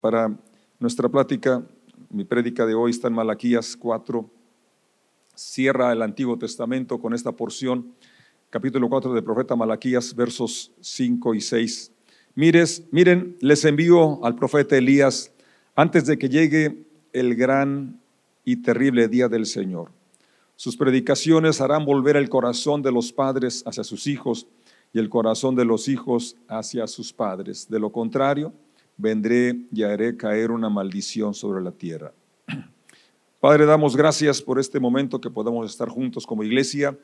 Para 0.00 0.34
nuestra 0.78 1.10
plática, 1.10 1.62
mi 2.08 2.24
prédica 2.24 2.64
de 2.64 2.74
hoy 2.74 2.90
está 2.90 3.08
en 3.08 3.14
Malaquías 3.14 3.76
4. 3.76 4.30
Cierra 5.34 5.92
el 5.92 6.00
Antiguo 6.00 6.38
Testamento 6.38 6.98
con 6.98 7.12
esta 7.12 7.32
porción, 7.32 7.92
capítulo 8.48 8.88
4 8.88 9.12
del 9.12 9.22
profeta 9.22 9.56
Malaquías, 9.56 10.14
versos 10.16 10.72
5 10.80 11.34
y 11.34 11.42
6. 11.42 11.92
Mires, 12.34 12.84
miren, 12.90 13.36
les 13.40 13.62
envío 13.66 14.24
al 14.24 14.36
profeta 14.36 14.74
Elías 14.74 15.32
antes 15.76 16.06
de 16.06 16.16
que 16.16 16.30
llegue 16.30 16.86
el 17.12 17.34
gran 17.34 18.00
y 18.42 18.56
terrible 18.56 19.06
día 19.06 19.28
del 19.28 19.44
Señor. 19.44 19.90
Sus 20.56 20.78
predicaciones 20.78 21.60
harán 21.60 21.84
volver 21.84 22.16
el 22.16 22.30
corazón 22.30 22.80
de 22.80 22.90
los 22.90 23.12
padres 23.12 23.62
hacia 23.66 23.84
sus 23.84 24.06
hijos 24.06 24.46
y 24.94 24.98
el 24.98 25.10
corazón 25.10 25.56
de 25.56 25.66
los 25.66 25.88
hijos 25.88 26.36
hacia 26.48 26.86
sus 26.86 27.12
padres. 27.12 27.68
De 27.68 27.78
lo 27.78 27.92
contrario, 27.92 28.54
vendré 29.00 29.66
y 29.72 29.82
haré 29.82 30.16
caer 30.16 30.50
una 30.50 30.68
maldición 30.68 31.34
sobre 31.34 31.62
la 31.62 31.72
tierra. 31.72 32.12
Padre, 33.40 33.66
damos 33.66 33.96
gracias 33.96 34.42
por 34.42 34.58
este 34.58 34.78
momento 34.78 35.20
que 35.20 35.30
podamos 35.30 35.70
estar 35.70 35.88
juntos 35.88 36.26
como 36.26 36.42
iglesia 36.42 36.98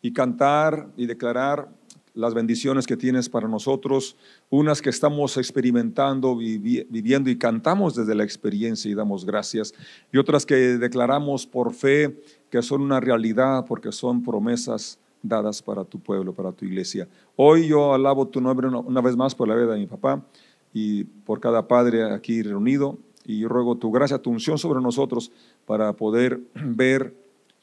y 0.00 0.12
cantar 0.12 0.88
y 0.96 1.06
declarar 1.06 1.68
las 2.14 2.34
bendiciones 2.34 2.86
que 2.86 2.96
tienes 2.96 3.28
para 3.28 3.48
nosotros, 3.48 4.16
unas 4.48 4.82
que 4.82 4.90
estamos 4.90 5.36
experimentando, 5.36 6.36
viviendo 6.36 7.30
y 7.30 7.38
cantamos 7.38 7.94
desde 7.94 8.14
la 8.14 8.24
experiencia 8.24 8.90
y 8.90 8.94
damos 8.94 9.24
gracias, 9.24 9.72
y 10.12 10.18
otras 10.18 10.44
que 10.44 10.54
declaramos 10.54 11.46
por 11.46 11.72
fe 11.72 12.20
que 12.50 12.62
son 12.62 12.82
una 12.82 13.00
realidad 13.00 13.64
porque 13.66 13.92
son 13.92 14.22
promesas 14.22 14.98
dadas 15.22 15.62
para 15.62 15.84
tu 15.84 16.00
pueblo, 16.00 16.34
para 16.34 16.52
tu 16.52 16.64
iglesia. 16.64 17.06
Hoy 17.36 17.68
yo 17.68 17.94
alabo 17.94 18.26
tu 18.26 18.40
nombre 18.40 18.68
una, 18.68 19.00
vez 19.00 19.16
más 19.16 19.34
por 19.34 19.48
la 19.48 19.54
vida 19.54 19.72
de 19.72 19.78
mi 19.78 19.86
papá 19.86 20.24
y 20.72 21.04
por 21.04 21.40
cada 21.40 21.66
padre 21.66 22.12
aquí 22.12 22.42
reunido. 22.42 22.98
Y 23.24 23.44
ruego 23.44 23.76
tu 23.76 23.90
gracia, 23.90 24.18
tu 24.18 24.30
unción 24.30 24.58
sobre 24.58 24.80
nosotros 24.80 25.30
para 25.66 25.92
poder 25.92 26.40
ver 26.54 27.14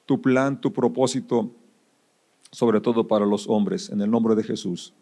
tu 0.05 0.22
plan, 0.22 0.59
tu 0.59 0.72
propósito, 0.72 1.52
sobre 2.52 2.80
todo 2.80 3.08
para 3.08 3.25
los 3.25 3.47
hombres, 3.47 3.89
en 3.89 4.02
el 4.02 4.09
nombre 4.09 4.36
de 4.36 4.44
Jesús. 4.44 4.94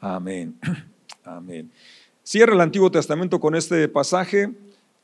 Amén. 0.00 0.58
Amén. 1.24 1.70
Cierra 2.22 2.54
el 2.54 2.60
Antiguo 2.60 2.90
Testamento 2.90 3.40
con 3.40 3.54
este 3.54 3.88
pasaje 3.88 4.52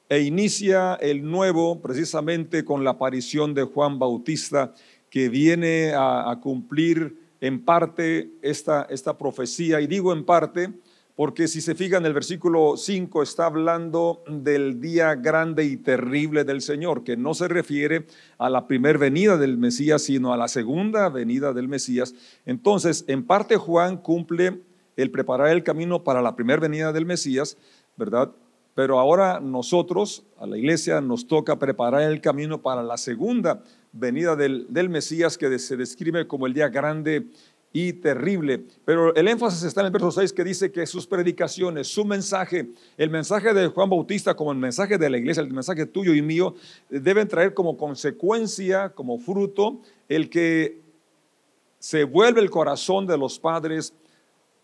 e 0.08 0.20
inicia 0.20 0.94
el 0.96 1.22
Nuevo 1.22 1.80
precisamente 1.80 2.64
con 2.64 2.84
la 2.84 2.90
aparición 2.90 3.54
de 3.54 3.62
Juan 3.62 3.98
Bautista, 3.98 4.74
que 5.08 5.28
viene 5.28 5.92
a, 5.94 6.38
cumplir 6.42 7.16
en 7.40 7.64
parte 7.64 8.30
esta, 8.42 8.82
esta 8.90 9.16
profecía. 9.16 9.80
Y 9.80 9.86
digo 9.86 10.12
en 10.12 10.24
parte 10.24 10.72
porque 11.14 11.46
si 11.46 11.60
se 11.60 11.74
fijan, 11.74 12.06
el 12.06 12.14
versículo 12.14 12.76
5 12.76 13.22
está 13.22 13.46
hablando 13.46 14.24
del 14.26 14.80
día 14.80 15.14
grande 15.14 15.64
y 15.64 15.76
terrible 15.76 16.44
del 16.44 16.62
Señor, 16.62 17.04
que 17.04 17.16
no 17.16 17.34
se 17.34 17.48
refiere 17.48 18.06
a 18.38 18.48
la 18.48 18.66
primera 18.66 18.98
venida 18.98 19.36
del 19.36 19.58
Mesías, 19.58 20.02
sino 20.02 20.32
a 20.32 20.38
la 20.38 20.48
segunda 20.48 21.08
venida 21.10 21.52
del 21.52 21.68
Mesías. 21.68 22.14
Entonces, 22.46 23.04
en 23.08 23.24
parte 23.24 23.56
Juan 23.56 23.98
cumple 23.98 24.62
el 24.96 25.10
preparar 25.10 25.48
el 25.48 25.62
camino 25.62 26.02
para 26.02 26.22
la 26.22 26.34
primera 26.34 26.60
venida 26.60 26.92
del 26.92 27.04
Mesías, 27.04 27.58
¿verdad? 27.96 28.32
Pero 28.74 28.98
ahora 28.98 29.38
nosotros, 29.38 30.24
a 30.38 30.46
la 30.46 30.56
iglesia, 30.56 31.02
nos 31.02 31.26
toca 31.26 31.58
preparar 31.58 32.02
el 32.02 32.22
camino 32.22 32.62
para 32.62 32.82
la 32.82 32.96
segunda 32.96 33.62
venida 33.92 34.34
del, 34.34 34.66
del 34.70 34.88
Mesías, 34.88 35.36
que 35.36 35.58
se 35.58 35.76
describe 35.76 36.26
como 36.26 36.46
el 36.46 36.54
día 36.54 36.70
grande 36.70 37.26
y 37.72 37.94
terrible. 37.94 38.64
Pero 38.84 39.14
el 39.14 39.28
énfasis 39.28 39.62
está 39.62 39.80
en 39.80 39.86
el 39.86 39.92
verso 39.92 40.10
6 40.10 40.32
que 40.32 40.44
dice 40.44 40.70
que 40.70 40.86
sus 40.86 41.06
predicaciones, 41.06 41.88
su 41.88 42.04
mensaje, 42.04 42.68
el 42.98 43.10
mensaje 43.10 43.54
de 43.54 43.68
Juan 43.68 43.88
Bautista 43.88 44.34
como 44.34 44.52
el 44.52 44.58
mensaje 44.58 44.98
de 44.98 45.08
la 45.08 45.18
iglesia, 45.18 45.42
el 45.42 45.52
mensaje 45.52 45.86
tuyo 45.86 46.14
y 46.14 46.22
mío, 46.22 46.54
deben 46.90 47.28
traer 47.28 47.54
como 47.54 47.76
consecuencia, 47.76 48.90
como 48.90 49.18
fruto, 49.18 49.80
el 50.08 50.28
que 50.28 50.80
se 51.78 52.04
vuelve 52.04 52.40
el 52.40 52.50
corazón 52.50 53.06
de 53.06 53.16
los 53.16 53.38
padres 53.38 53.94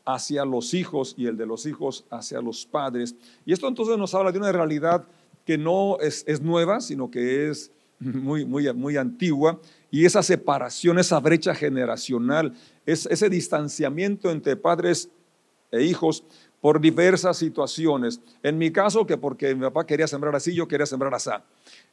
hacia 0.04 0.44
los 0.44 0.72
hijos 0.72 1.14
y 1.16 1.26
el 1.26 1.36
de 1.36 1.47
los 1.47 1.66
hijos 1.66 2.04
hacia 2.10 2.41
los 2.41 2.64
padres. 2.64 3.14
Y 3.44 3.52
esto 3.52 3.68
entonces 3.68 3.98
nos 3.98 4.14
habla 4.14 4.32
de 4.32 4.38
una 4.38 4.52
realidad 4.52 5.04
que 5.44 5.58
no 5.58 5.98
es, 6.00 6.24
es 6.26 6.41
nueva, 6.41 6.80
sino 6.80 7.10
que 7.10 7.48
es 7.48 7.70
muy, 7.98 8.44
muy, 8.44 8.72
muy 8.72 8.97
antigua, 8.97 9.60
y 9.91 10.04
esa 10.04 10.22
separación, 10.22 10.99
esa 10.99 11.19
brecha 11.21 11.54
generacional, 11.54 12.54
es, 12.84 13.06
ese 13.06 13.31
distanciamiento 13.31 14.31
entre 14.31 14.56
padres 14.56 15.10
e 15.71 15.82
hijos 15.82 16.25
por 16.60 16.80
diversas 16.80 17.36
situaciones. 17.36 18.20
En 18.42 18.58
mi 18.58 18.70
caso, 18.70 19.06
que 19.06 19.16
porque 19.16 19.54
mi 19.54 19.62
papá 19.62 19.86
quería 19.86 20.06
sembrar 20.06 20.34
así, 20.34 20.54
yo 20.54 20.66
quería 20.66 20.86
sembrar 20.86 21.14
así. 21.14 21.30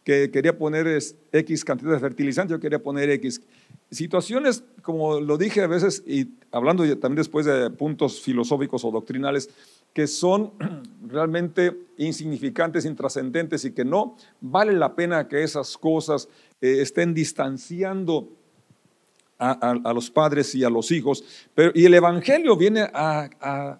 Que 0.03 0.31
quería 0.31 0.57
poner 0.57 0.87
X 1.31 1.65
cantidad 1.65 1.93
de 1.93 1.99
fertilizante, 1.99 2.51
yo 2.51 2.59
quería 2.59 2.79
poner 2.79 3.09
X. 3.11 3.41
Situaciones, 3.91 4.63
como 4.81 5.19
lo 5.19 5.37
dije 5.37 5.61
a 5.61 5.67
veces, 5.67 6.03
y 6.07 6.29
hablando 6.51 6.83
también 6.97 7.17
después 7.17 7.45
de 7.45 7.69
puntos 7.69 8.21
filosóficos 8.21 8.83
o 8.83 8.91
doctrinales, 8.91 9.49
que 9.93 10.07
son 10.07 10.51
realmente 11.07 11.75
insignificantes, 11.97 12.85
intrascendentes 12.85 13.63
y 13.65 13.71
que 13.71 13.85
no 13.85 14.17
vale 14.41 14.73
la 14.73 14.95
pena 14.95 15.27
que 15.27 15.43
esas 15.43 15.77
cosas 15.77 16.27
eh, 16.59 16.81
estén 16.81 17.13
distanciando 17.13 18.29
a, 19.37 19.93
los 19.93 20.09
padres 20.09 20.55
y 20.55 20.63
a 20.63 20.69
los 20.69 20.91
hijos. 20.91 21.23
Pero, 21.53 21.71
y 21.75 21.85
el 21.85 21.93
Evangelio 21.93 22.55
viene 22.55 22.81
a, 22.93 23.29
a, 23.41 23.79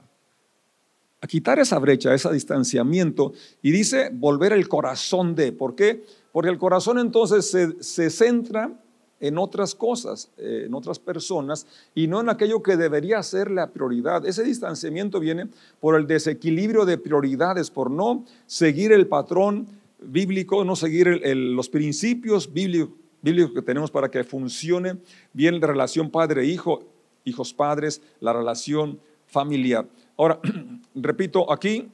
quitar 1.28 1.60
esa 1.60 1.80
brecha, 1.80 2.14
ese 2.14 2.32
distanciamiento, 2.32 3.34
y 3.62 3.72
dice 3.72 4.10
volver 4.14 4.54
el 4.54 4.68
corazón 4.68 5.36
de. 5.36 5.52
¿Por 5.52 5.76
qué? 5.76 6.04
Porque 6.32 6.50
el 6.50 6.58
corazón 6.58 7.00
entonces 7.00 7.50
se, 7.50 7.82
se 7.82 8.10
centra 8.10 8.72
en 9.20 9.38
otras 9.38 9.76
cosas, 9.76 10.30
eh, 10.38 10.64
en 10.68 10.74
otras 10.74 11.00
personas, 11.00 11.66
y 11.94 12.08
no 12.08 12.22
en 12.22 12.30
aquello 12.30 12.62
que 12.62 12.78
debería 12.78 13.24
ser 13.24 13.50
la 13.50 13.72
prioridad. 13.72 14.26
Ese 14.26 14.44
distanciamiento 14.44 15.20
viene 15.20 15.48
por 15.80 15.96
el 15.96 16.06
desequilibrio 16.06 16.86
de 16.86 16.98
prioridades, 16.98 17.72
por 17.72 17.90
no 17.90 18.26
seguir 18.46 18.92
el 18.92 19.08
patrón 19.08 19.68
bíblico, 20.00 20.64
no 20.64 20.76
seguir 20.76 21.22
los 21.24 21.70
principios 21.70 22.52
bíblicos, 22.52 22.94
que 23.54 23.62
tenemos 23.64 23.90
para 23.90 24.12
que 24.12 24.24
funcione 24.24 24.98
bien 25.34 25.60
la 25.60 25.66
relación 25.66 26.12
padre-hijo, 26.12 26.84
hijos-padres, 27.24 28.02
la 28.20 28.34
relación 28.34 29.00
familiar. 29.26 29.88
Ahora, 30.18 30.40
repito, 30.96 31.52
aquí 31.52 31.90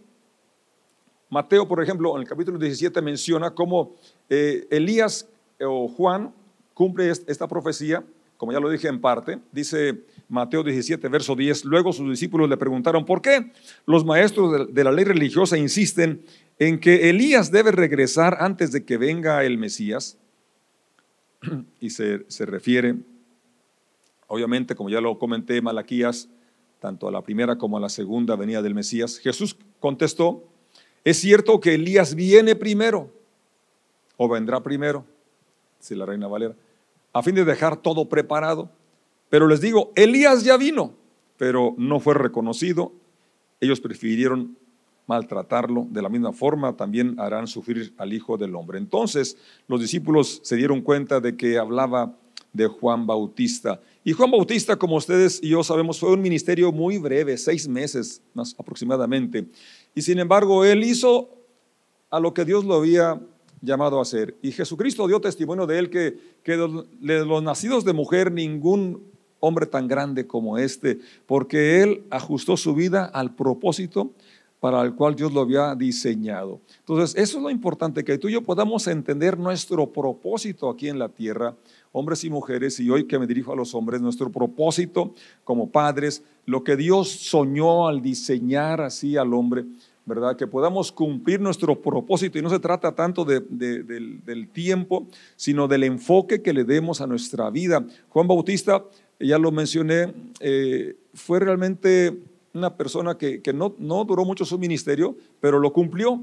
Mateo, 1.29 1.67
por 1.67 1.81
ejemplo, 1.81 2.15
en 2.15 2.21
el 2.21 2.27
capítulo 2.27 2.57
17 2.57 3.01
menciona 3.01 3.51
cómo 3.51 3.95
eh, 4.29 4.67
Elías 4.69 5.27
o 5.59 5.87
Juan 5.87 6.33
cumple 6.73 7.09
esta 7.09 7.47
profecía, 7.47 8.03
como 8.37 8.51
ya 8.51 8.59
lo 8.59 8.69
dije 8.69 8.87
en 8.87 8.99
parte, 8.99 9.39
dice 9.51 10.03
Mateo 10.27 10.63
17, 10.63 11.07
verso 11.09 11.35
10, 11.35 11.65
luego 11.65 11.93
sus 11.93 12.09
discípulos 12.09 12.49
le 12.49 12.57
preguntaron, 12.57 13.05
¿por 13.05 13.21
qué 13.21 13.51
los 13.85 14.03
maestros 14.03 14.73
de 14.73 14.83
la 14.83 14.91
ley 14.91 15.05
religiosa 15.05 15.57
insisten 15.57 16.25
en 16.57 16.79
que 16.79 17.09
Elías 17.09 17.51
debe 17.51 17.71
regresar 17.71 18.37
antes 18.39 18.71
de 18.71 18.83
que 18.83 18.97
venga 18.97 19.43
el 19.43 19.57
Mesías, 19.57 20.17
y 21.79 21.89
se, 21.89 22.23
refiere, 22.39 22.95
obviamente, 24.27 24.75
como 24.75 24.89
ya 24.89 25.01
lo 25.01 25.17
comenté, 25.17 25.61
Malaquías, 25.61 26.29
tanto 26.81 27.07
a 27.07 27.11
la 27.11 27.21
primera 27.21 27.59
como 27.59 27.77
a 27.77 27.79
la 27.79 27.89
segunda 27.89 28.35
venida 28.35 28.63
del 28.63 28.73
Mesías, 28.73 29.19
Jesús 29.19 29.55
contestó, 29.79 30.43
es 31.03 31.17
cierto 31.17 31.59
que 31.59 31.75
Elías 31.75 32.15
viene 32.15 32.55
primero, 32.55 33.11
o 34.17 34.27
vendrá 34.27 34.61
primero, 34.63 35.05
si 35.79 35.93
la 35.93 36.07
reina 36.07 36.27
Valera, 36.27 36.55
a 37.13 37.21
fin 37.21 37.35
de 37.35 37.45
dejar 37.45 37.77
todo 37.77 38.09
preparado. 38.09 38.71
Pero 39.29 39.47
les 39.47 39.61
digo, 39.61 39.91
Elías 39.95 40.43
ya 40.43 40.57
vino, 40.57 40.95
pero 41.37 41.75
no 41.77 41.99
fue 41.99 42.15
reconocido. 42.15 42.91
Ellos 43.59 43.79
prefirieron 43.79 44.57
maltratarlo. 45.05 45.85
De 45.89 46.01
la 46.01 46.09
misma 46.09 46.33
forma 46.33 46.75
también 46.75 47.19
harán 47.19 47.47
sufrir 47.47 47.93
al 47.97 48.11
Hijo 48.11 48.37
del 48.37 48.55
Hombre. 48.55 48.79
Entonces 48.79 49.37
los 49.67 49.81
discípulos 49.81 50.39
se 50.43 50.55
dieron 50.55 50.81
cuenta 50.81 51.19
de 51.19 51.37
que 51.37 51.59
hablaba 51.59 52.17
de 52.53 52.67
Juan 52.67 53.07
Bautista. 53.07 53.79
Y 54.03 54.13
Juan 54.13 54.31
Bautista, 54.31 54.75
como 54.75 54.95
ustedes 54.95 55.39
y 55.41 55.49
yo 55.49 55.63
sabemos, 55.63 55.99
fue 55.99 56.11
un 56.11 56.21
ministerio 56.21 56.71
muy 56.71 56.97
breve, 56.97 57.37
seis 57.37 57.67
meses 57.67 58.21
más 58.33 58.55
aproximadamente. 58.57 59.45
Y 59.95 60.01
sin 60.01 60.19
embargo, 60.19 60.65
él 60.65 60.83
hizo 60.83 61.29
a 62.09 62.19
lo 62.19 62.33
que 62.33 62.45
Dios 62.45 62.65
lo 62.65 62.75
había 62.75 63.21
llamado 63.61 63.99
a 63.99 64.01
hacer. 64.01 64.35
Y 64.41 64.51
Jesucristo 64.51 65.07
dio 65.07 65.21
testimonio 65.21 65.67
de 65.67 65.79
él 65.79 65.89
que, 65.89 66.17
que 66.43 66.53
de 66.53 67.25
los 67.25 67.43
nacidos 67.43 67.85
de 67.85 67.93
mujer 67.93 68.31
ningún 68.31 69.11
hombre 69.39 69.65
tan 69.65 69.87
grande 69.87 70.27
como 70.27 70.57
este, 70.57 70.99
porque 71.25 71.81
él 71.81 72.03
ajustó 72.09 72.57
su 72.57 72.73
vida 72.73 73.05
al 73.05 73.35
propósito 73.35 74.11
para 74.61 74.81
el 74.83 74.93
cual 74.93 75.15
Dios 75.15 75.33
lo 75.33 75.41
había 75.41 75.73
diseñado. 75.73 76.61
Entonces, 76.79 77.15
eso 77.19 77.37
es 77.37 77.43
lo 77.43 77.49
importante, 77.49 78.03
que 78.03 78.19
tú 78.19 78.29
y 78.29 78.33
yo 78.33 78.43
podamos 78.43 78.87
entender 78.87 79.37
nuestro 79.37 79.91
propósito 79.91 80.69
aquí 80.69 80.87
en 80.87 80.99
la 80.99 81.09
tierra, 81.09 81.55
hombres 81.91 82.23
y 82.23 82.29
mujeres, 82.29 82.79
y 82.79 82.89
hoy 82.89 83.05
que 83.05 83.19
me 83.19 83.27
dirijo 83.27 83.51
a 83.51 83.55
los 83.55 83.75
hombres, 83.75 84.01
nuestro 84.01 84.31
propósito 84.31 85.13
como 85.43 85.69
padres, 85.69 86.23
lo 86.45 86.63
que 86.63 86.75
Dios 86.75 87.09
soñó 87.09 87.87
al 87.87 88.01
diseñar 88.01 88.81
así 88.81 89.17
al 89.17 89.33
hombre, 89.33 89.65
¿verdad? 90.05 90.35
Que 90.35 90.47
podamos 90.47 90.91
cumplir 90.91 91.39
nuestro 91.39 91.81
propósito 91.81 92.39
y 92.39 92.41
no 92.41 92.49
se 92.49 92.59
trata 92.59 92.93
tanto 92.93 93.25
del, 93.25 94.49
tiempo, 94.53 95.07
sino 95.35 95.67
del 95.67 95.83
enfoque 95.83 96.41
que 96.41 96.53
le 96.53 96.63
demos 96.63 97.01
a 97.01 97.07
nuestra 97.07 97.49
vida. 97.49 97.85
Juan 98.09 98.27
Bautista, 98.27 98.83
ya 99.19 99.37
lo 99.37 99.51
mencioné, 99.51 100.13
eh, 100.39 100.95
fue 101.13 101.39
realmente 101.39 102.17
una 102.53 102.75
persona 102.75 103.17
que, 103.17 103.41
no, 103.53 103.75
no 103.77 104.03
duró 104.03 104.25
mucho 104.25 104.45
su 104.45 104.57
ministerio, 104.57 105.15
pero 105.39 105.59
lo 105.59 105.71
cumplió. 105.71 106.21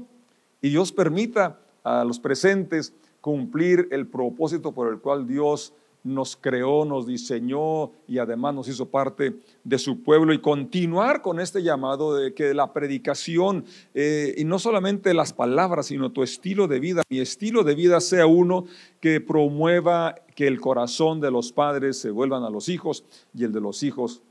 Y 0.61 0.69
Dios 0.69 0.91
permita 0.91 1.59
a 1.83 2.03
los 2.03 2.19
presentes 2.19 2.93
cumplir 3.21 3.87
el 3.91 4.07
propósito 4.07 4.73
por 4.73 4.91
el 4.91 4.99
cual 4.99 5.27
Dios 5.27 5.73
nos 6.03 6.37
creó, 6.37 6.85
nos 6.85 7.05
diseñó 7.05 7.91
y 8.07 8.19
además 8.19 8.55
nos 8.55 8.67
hizo 8.69 8.85
parte 8.85 9.37
de 9.63 9.77
su 9.77 10.01
pueblo 10.01 10.33
y 10.33 10.39
continuar 10.39 11.21
con 11.21 11.39
este 11.39 11.61
llamado 11.61 12.15
de 12.15 12.33
que 12.33 12.53
la 12.53 12.71
predicación, 12.71 13.65
eh, 13.93 14.33
y 14.37 14.45
no 14.45 14.59
solamente 14.59 15.13
las 15.13 15.33
palabras, 15.33 15.87
sino 15.87 16.11
tu 16.11 16.23
estilo 16.23 16.67
de 16.67 16.79
vida, 16.79 17.03
mi 17.09 17.19
estilo 17.19 17.63
de 17.63 17.75
vida 17.75 17.99
sea 17.99 18.27
uno 18.27 18.65
que 19.01 19.19
promueva 19.19 20.15
que 20.35 20.47
el 20.47 20.61
corazón 20.61 21.19
de 21.19 21.31
los 21.31 21.51
padres 21.51 21.99
se 21.99 22.11
vuelvan 22.11 22.43
a 22.43 22.49
los 22.49 22.69
hijos 22.69 23.03
y 23.33 23.43
el 23.43 23.51
de 23.51 23.61
los 23.61 23.83
hijos 23.83 24.21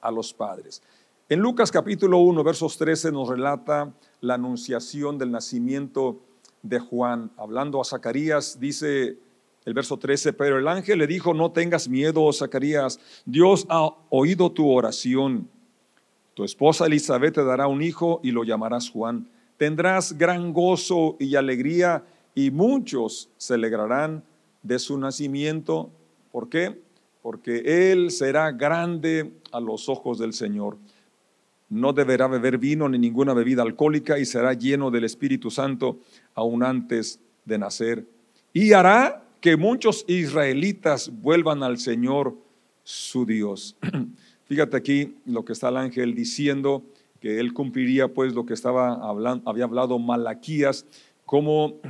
a 0.00 0.10
los 0.10 0.32
padres. 0.32 0.82
En 1.28 1.40
Lucas 1.40 1.72
capítulo 1.72 2.18
1, 2.18 2.44
versos 2.44 2.78
13 2.78 3.12
nos 3.12 3.28
relata 3.28 3.92
la 4.20 4.34
anunciación 4.34 5.18
del 5.18 5.32
nacimiento 5.32 6.20
de 6.68 6.78
Juan. 6.78 7.30
Hablando 7.36 7.80
a 7.80 7.84
Zacarías, 7.84 8.58
dice 8.60 9.16
el 9.64 9.74
verso 9.74 9.98
13, 9.98 10.32
pero 10.32 10.58
el 10.58 10.68
ángel 10.68 10.98
le 10.98 11.06
dijo, 11.06 11.34
no 11.34 11.50
tengas 11.50 11.88
miedo, 11.88 12.32
Zacarías, 12.32 13.00
Dios 13.24 13.66
ha 13.68 13.90
oído 14.10 14.50
tu 14.52 14.70
oración. 14.70 15.48
Tu 16.34 16.44
esposa 16.44 16.86
Elizabeth 16.86 17.34
te 17.34 17.44
dará 17.44 17.66
un 17.66 17.82
hijo 17.82 18.20
y 18.22 18.30
lo 18.30 18.44
llamarás 18.44 18.90
Juan. 18.90 19.28
Tendrás 19.56 20.16
gran 20.16 20.52
gozo 20.52 21.16
y 21.18 21.34
alegría 21.34 22.04
y 22.34 22.50
muchos 22.50 23.30
se 23.38 23.54
alegrarán 23.54 24.22
de 24.62 24.78
su 24.78 24.98
nacimiento. 24.98 25.90
¿Por 26.30 26.48
qué? 26.48 26.80
Porque 27.22 27.90
él 27.90 28.10
será 28.10 28.52
grande 28.52 29.32
a 29.50 29.60
los 29.60 29.88
ojos 29.88 30.18
del 30.18 30.32
Señor. 30.32 30.76
No 31.68 31.92
deberá 31.92 32.28
beber 32.28 32.58
vino 32.58 32.88
ni 32.88 32.98
ninguna 32.98 33.34
bebida 33.34 33.62
alcohólica 33.62 34.18
y 34.18 34.24
será 34.24 34.52
lleno 34.52 34.90
del 34.90 35.04
Espíritu 35.04 35.50
Santo 35.50 35.98
aún 36.34 36.62
antes 36.62 37.20
de 37.44 37.58
nacer. 37.58 38.06
Y 38.52 38.72
hará 38.72 39.24
que 39.40 39.56
muchos 39.56 40.04
israelitas 40.08 41.10
vuelvan 41.20 41.62
al 41.62 41.78
Señor 41.78 42.36
su 42.84 43.26
Dios. 43.26 43.76
Fíjate 44.46 44.76
aquí 44.76 45.16
lo 45.24 45.44
que 45.44 45.52
está 45.52 45.68
el 45.70 45.76
ángel 45.76 46.14
diciendo, 46.14 46.84
que 47.20 47.40
él 47.40 47.52
cumpliría 47.52 48.08
pues 48.08 48.32
lo 48.32 48.46
que 48.46 48.54
estaba 48.54 48.94
hablando, 48.94 49.48
había 49.50 49.64
hablado 49.64 49.98
Malaquías, 49.98 50.86
como 51.24 51.80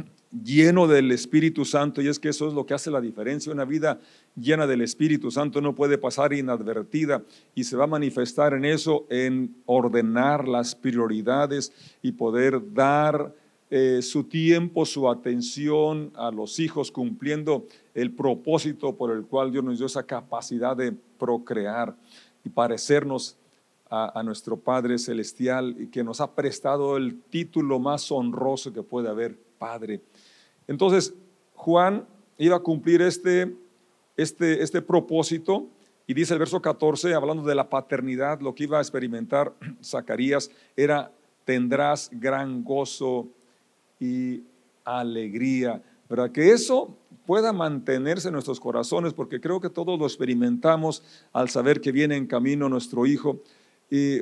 lleno 0.44 0.86
del 0.86 1.12
Espíritu 1.12 1.64
Santo, 1.64 2.02
y 2.02 2.08
es 2.08 2.18
que 2.18 2.28
eso 2.28 2.48
es 2.48 2.54
lo 2.54 2.66
que 2.66 2.74
hace 2.74 2.90
la 2.90 3.00
diferencia. 3.00 3.52
Una 3.52 3.64
vida 3.64 4.00
llena 4.34 4.66
del 4.66 4.82
Espíritu 4.82 5.30
Santo 5.30 5.60
no 5.60 5.74
puede 5.74 5.98
pasar 5.98 6.32
inadvertida 6.32 7.22
y 7.54 7.64
se 7.64 7.76
va 7.76 7.84
a 7.84 7.88
manifestar 7.88 8.54
en 8.54 8.64
eso, 8.64 9.06
en 9.10 9.54
ordenar 9.66 10.48
las 10.48 10.74
prioridades 10.74 11.72
y 12.02 12.12
poder 12.12 12.60
dar 12.72 13.34
eh, 13.68 14.00
su 14.02 14.24
tiempo, 14.24 14.86
su 14.86 15.08
atención 15.08 16.12
a 16.14 16.30
los 16.30 16.60
hijos, 16.60 16.92
cumpliendo 16.92 17.66
el 17.94 18.12
propósito 18.12 18.96
por 18.96 19.10
el 19.10 19.24
cual 19.24 19.50
Dios 19.50 19.64
nos 19.64 19.78
dio 19.78 19.86
esa 19.86 20.04
capacidad 20.04 20.76
de 20.76 20.92
procrear 20.92 21.96
y 22.44 22.48
parecernos 22.48 23.36
a, 23.90 24.22
nuestro 24.24 24.56
Padre 24.56 24.98
Celestial 24.98 25.76
y 25.78 25.86
que 25.88 26.02
nos 26.02 26.20
ha 26.20 26.34
prestado 26.34 26.96
el 26.96 27.22
título 27.22 27.78
más 27.78 28.10
honroso 28.10 28.72
que 28.72 28.82
puede 28.82 29.08
haber, 29.08 29.38
Padre. 29.58 30.00
Entonces, 30.68 31.14
Juan 31.54 32.06
iba 32.38 32.56
a 32.56 32.60
cumplir 32.60 33.02
este, 33.02 33.54
este, 34.16 34.62
este 34.62 34.82
propósito 34.82 35.66
y 36.06 36.14
dice 36.14 36.34
el 36.34 36.38
verso 36.38 36.62
14, 36.62 37.14
hablando 37.14 37.42
de 37.42 37.54
la 37.54 37.68
paternidad, 37.68 38.40
lo 38.40 38.54
que 38.54 38.64
iba 38.64 38.78
a 38.78 38.80
experimentar 38.80 39.52
Zacarías 39.82 40.50
era, 40.76 41.10
tendrás 41.44 42.10
gran 42.12 42.62
gozo 42.62 43.28
y 43.98 44.42
alegría. 44.84 45.82
Para 46.08 46.32
que 46.32 46.52
eso 46.52 46.96
pueda 47.26 47.52
mantenerse 47.52 48.28
en 48.28 48.34
nuestros 48.34 48.60
corazones, 48.60 49.12
porque 49.12 49.40
creo 49.40 49.60
que 49.60 49.68
todos 49.68 49.98
lo 49.98 50.06
experimentamos 50.06 51.02
al 51.32 51.48
saber 51.48 51.80
que 51.80 51.90
viene 51.90 52.16
en 52.16 52.26
camino 52.26 52.68
nuestro 52.68 53.04
hijo 53.06 53.42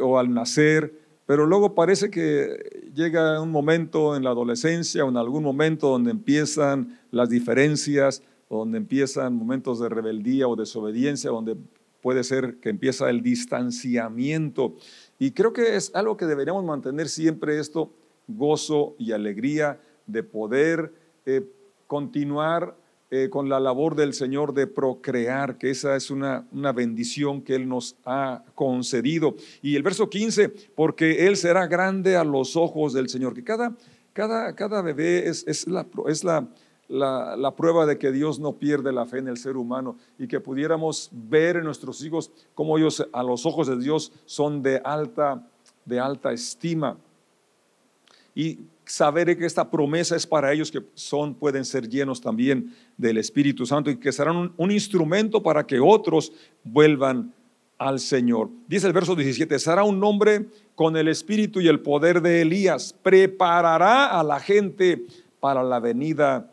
o 0.00 0.18
al 0.18 0.32
nacer, 0.32 1.03
pero 1.26 1.46
luego 1.46 1.74
parece 1.74 2.10
que 2.10 2.90
llega 2.94 3.40
un 3.40 3.50
momento 3.50 4.16
en 4.16 4.24
la 4.24 4.30
adolescencia 4.30 5.04
o 5.04 5.08
en 5.08 5.16
algún 5.16 5.42
momento 5.42 5.88
donde 5.88 6.10
empiezan 6.10 7.00
las 7.10 7.30
diferencias, 7.30 8.22
donde 8.50 8.78
empiezan 8.78 9.34
momentos 9.34 9.80
de 9.80 9.88
rebeldía 9.88 10.46
o 10.48 10.56
desobediencia, 10.56 11.30
donde 11.30 11.56
puede 12.02 12.24
ser 12.24 12.56
que 12.56 12.68
empieza 12.68 13.08
el 13.08 13.22
distanciamiento. 13.22 14.74
Y 15.18 15.30
creo 15.30 15.54
que 15.54 15.76
es 15.76 15.94
algo 15.94 16.16
que 16.16 16.26
deberíamos 16.26 16.64
mantener 16.64 17.08
siempre 17.08 17.58
esto 17.58 17.90
gozo 18.28 18.94
y 18.98 19.12
alegría 19.12 19.80
de 20.06 20.22
poder 20.22 20.92
eh, 21.24 21.48
continuar 21.86 22.76
eh, 23.16 23.30
con 23.30 23.48
la 23.48 23.60
labor 23.60 23.94
del 23.94 24.12
Señor 24.12 24.54
de 24.54 24.66
procrear, 24.66 25.56
que 25.56 25.70
esa 25.70 25.94
es 25.94 26.10
una, 26.10 26.48
una, 26.50 26.72
bendición 26.72 27.42
que 27.42 27.54
Él 27.54 27.68
nos 27.68 27.94
ha 28.04 28.42
concedido. 28.56 29.36
Y 29.62 29.76
el 29.76 29.84
verso 29.84 30.10
15, 30.10 30.48
porque 30.74 31.28
Él 31.28 31.36
será 31.36 31.68
grande 31.68 32.16
a 32.16 32.24
los 32.24 32.56
ojos 32.56 32.92
del 32.92 33.08
Señor, 33.08 33.32
que 33.32 33.44
cada, 33.44 33.72
cada, 34.12 34.56
cada 34.56 34.82
bebé 34.82 35.28
es, 35.28 35.46
es, 35.46 35.68
la, 35.68 35.86
es 36.08 36.24
la, 36.24 36.48
la, 36.88 37.54
prueba 37.54 37.86
de 37.86 37.98
que 37.98 38.10
Dios 38.10 38.40
no 38.40 38.54
pierde 38.54 38.92
la 38.92 39.06
fe 39.06 39.18
en 39.18 39.28
el 39.28 39.36
ser 39.36 39.56
humano 39.56 39.96
y 40.18 40.26
que 40.26 40.40
pudiéramos 40.40 41.08
ver 41.12 41.54
en 41.54 41.64
nuestros 41.66 42.04
hijos 42.04 42.32
cómo 42.56 42.76
ellos 42.78 43.06
a 43.12 43.22
los 43.22 43.46
ojos 43.46 43.68
de 43.68 43.78
Dios 43.78 44.10
son 44.26 44.60
de 44.60 44.80
alta, 44.84 45.48
de 45.84 46.00
alta 46.00 46.32
estima 46.32 46.96
y 48.34 48.58
saber 48.84 49.36
que 49.36 49.46
esta 49.46 49.70
promesa 49.70 50.16
es 50.16 50.26
para 50.26 50.52
ellos 50.52 50.70
que 50.70 50.82
son, 50.94 51.34
pueden 51.34 51.64
ser 51.64 51.88
llenos 51.88 52.20
también 52.20 52.74
del 52.96 53.18
Espíritu 53.18 53.66
Santo 53.66 53.90
y 53.90 53.96
que 53.96 54.12
serán 54.12 54.52
un, 54.56 54.70
instrumento 54.70 55.42
para 55.42 55.66
que 55.66 55.80
otros 55.80 56.32
vuelvan 56.62 57.32
al 57.78 58.00
Señor. 58.00 58.50
Dice 58.68 58.86
el 58.86 58.92
verso 58.92 59.14
17, 59.14 59.58
será 59.58 59.84
un 59.84 60.02
hombre 60.04 60.46
con 60.74 60.96
el 60.96 61.08
espíritu 61.08 61.60
y 61.60 61.68
el 61.68 61.80
poder 61.80 62.20
de 62.20 62.42
Elías, 62.42 62.94
preparará 63.02 64.18
a 64.18 64.22
la 64.22 64.40
gente 64.40 65.04
para 65.40 65.62
la 65.62 65.80
venida 65.80 66.50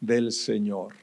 del 0.00 0.32
Señor. 0.32 0.94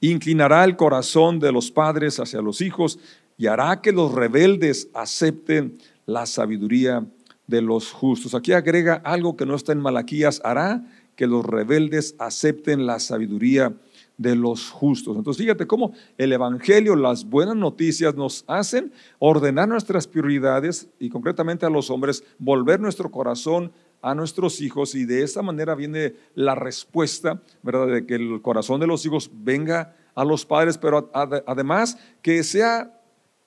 Inclinará 0.00 0.64
el 0.64 0.76
corazón 0.76 1.38
de 1.38 1.52
los 1.52 1.70
padres 1.70 2.18
hacia 2.18 2.42
los 2.42 2.60
hijos 2.60 2.98
y 3.38 3.46
hará 3.46 3.80
que 3.80 3.92
los 3.92 4.12
rebeldes 4.12 4.88
acepten 4.94 5.78
la 6.06 6.26
sabiduría 6.26 7.04
de 7.46 7.62
los 7.62 7.92
justos. 7.92 8.34
Aquí 8.34 8.52
agrega 8.52 8.94
algo 9.04 9.36
que 9.36 9.46
no 9.46 9.54
está 9.54 9.72
en 9.72 9.80
Malaquías, 9.80 10.40
hará 10.44 10.84
que 11.16 11.26
los 11.26 11.44
rebeldes 11.44 12.14
acepten 12.18 12.86
la 12.86 12.98
sabiduría 12.98 13.74
de 14.16 14.36
los 14.36 14.70
justos. 14.70 15.16
Entonces 15.16 15.42
fíjate 15.42 15.66
cómo 15.66 15.92
el 16.16 16.32
Evangelio, 16.32 16.96
las 16.96 17.24
buenas 17.24 17.56
noticias 17.56 18.14
nos 18.14 18.44
hacen 18.46 18.92
ordenar 19.18 19.68
nuestras 19.68 20.06
prioridades 20.06 20.88
y 20.98 21.10
concretamente 21.10 21.66
a 21.66 21.70
los 21.70 21.90
hombres, 21.90 22.24
volver 22.38 22.80
nuestro 22.80 23.10
corazón 23.10 23.72
a 24.00 24.14
nuestros 24.14 24.60
hijos 24.60 24.94
y 24.94 25.04
de 25.04 25.22
esa 25.22 25.42
manera 25.42 25.74
viene 25.74 26.14
la 26.34 26.54
respuesta, 26.54 27.40
¿verdad? 27.62 27.86
De 27.86 28.06
que 28.06 28.16
el 28.16 28.42
corazón 28.42 28.80
de 28.80 28.86
los 28.86 29.04
hijos 29.06 29.30
venga 29.32 29.96
a 30.14 30.24
los 30.24 30.44
padres, 30.44 30.76
pero 30.76 31.10
además 31.14 31.98
que 32.20 32.42
sea 32.42 33.01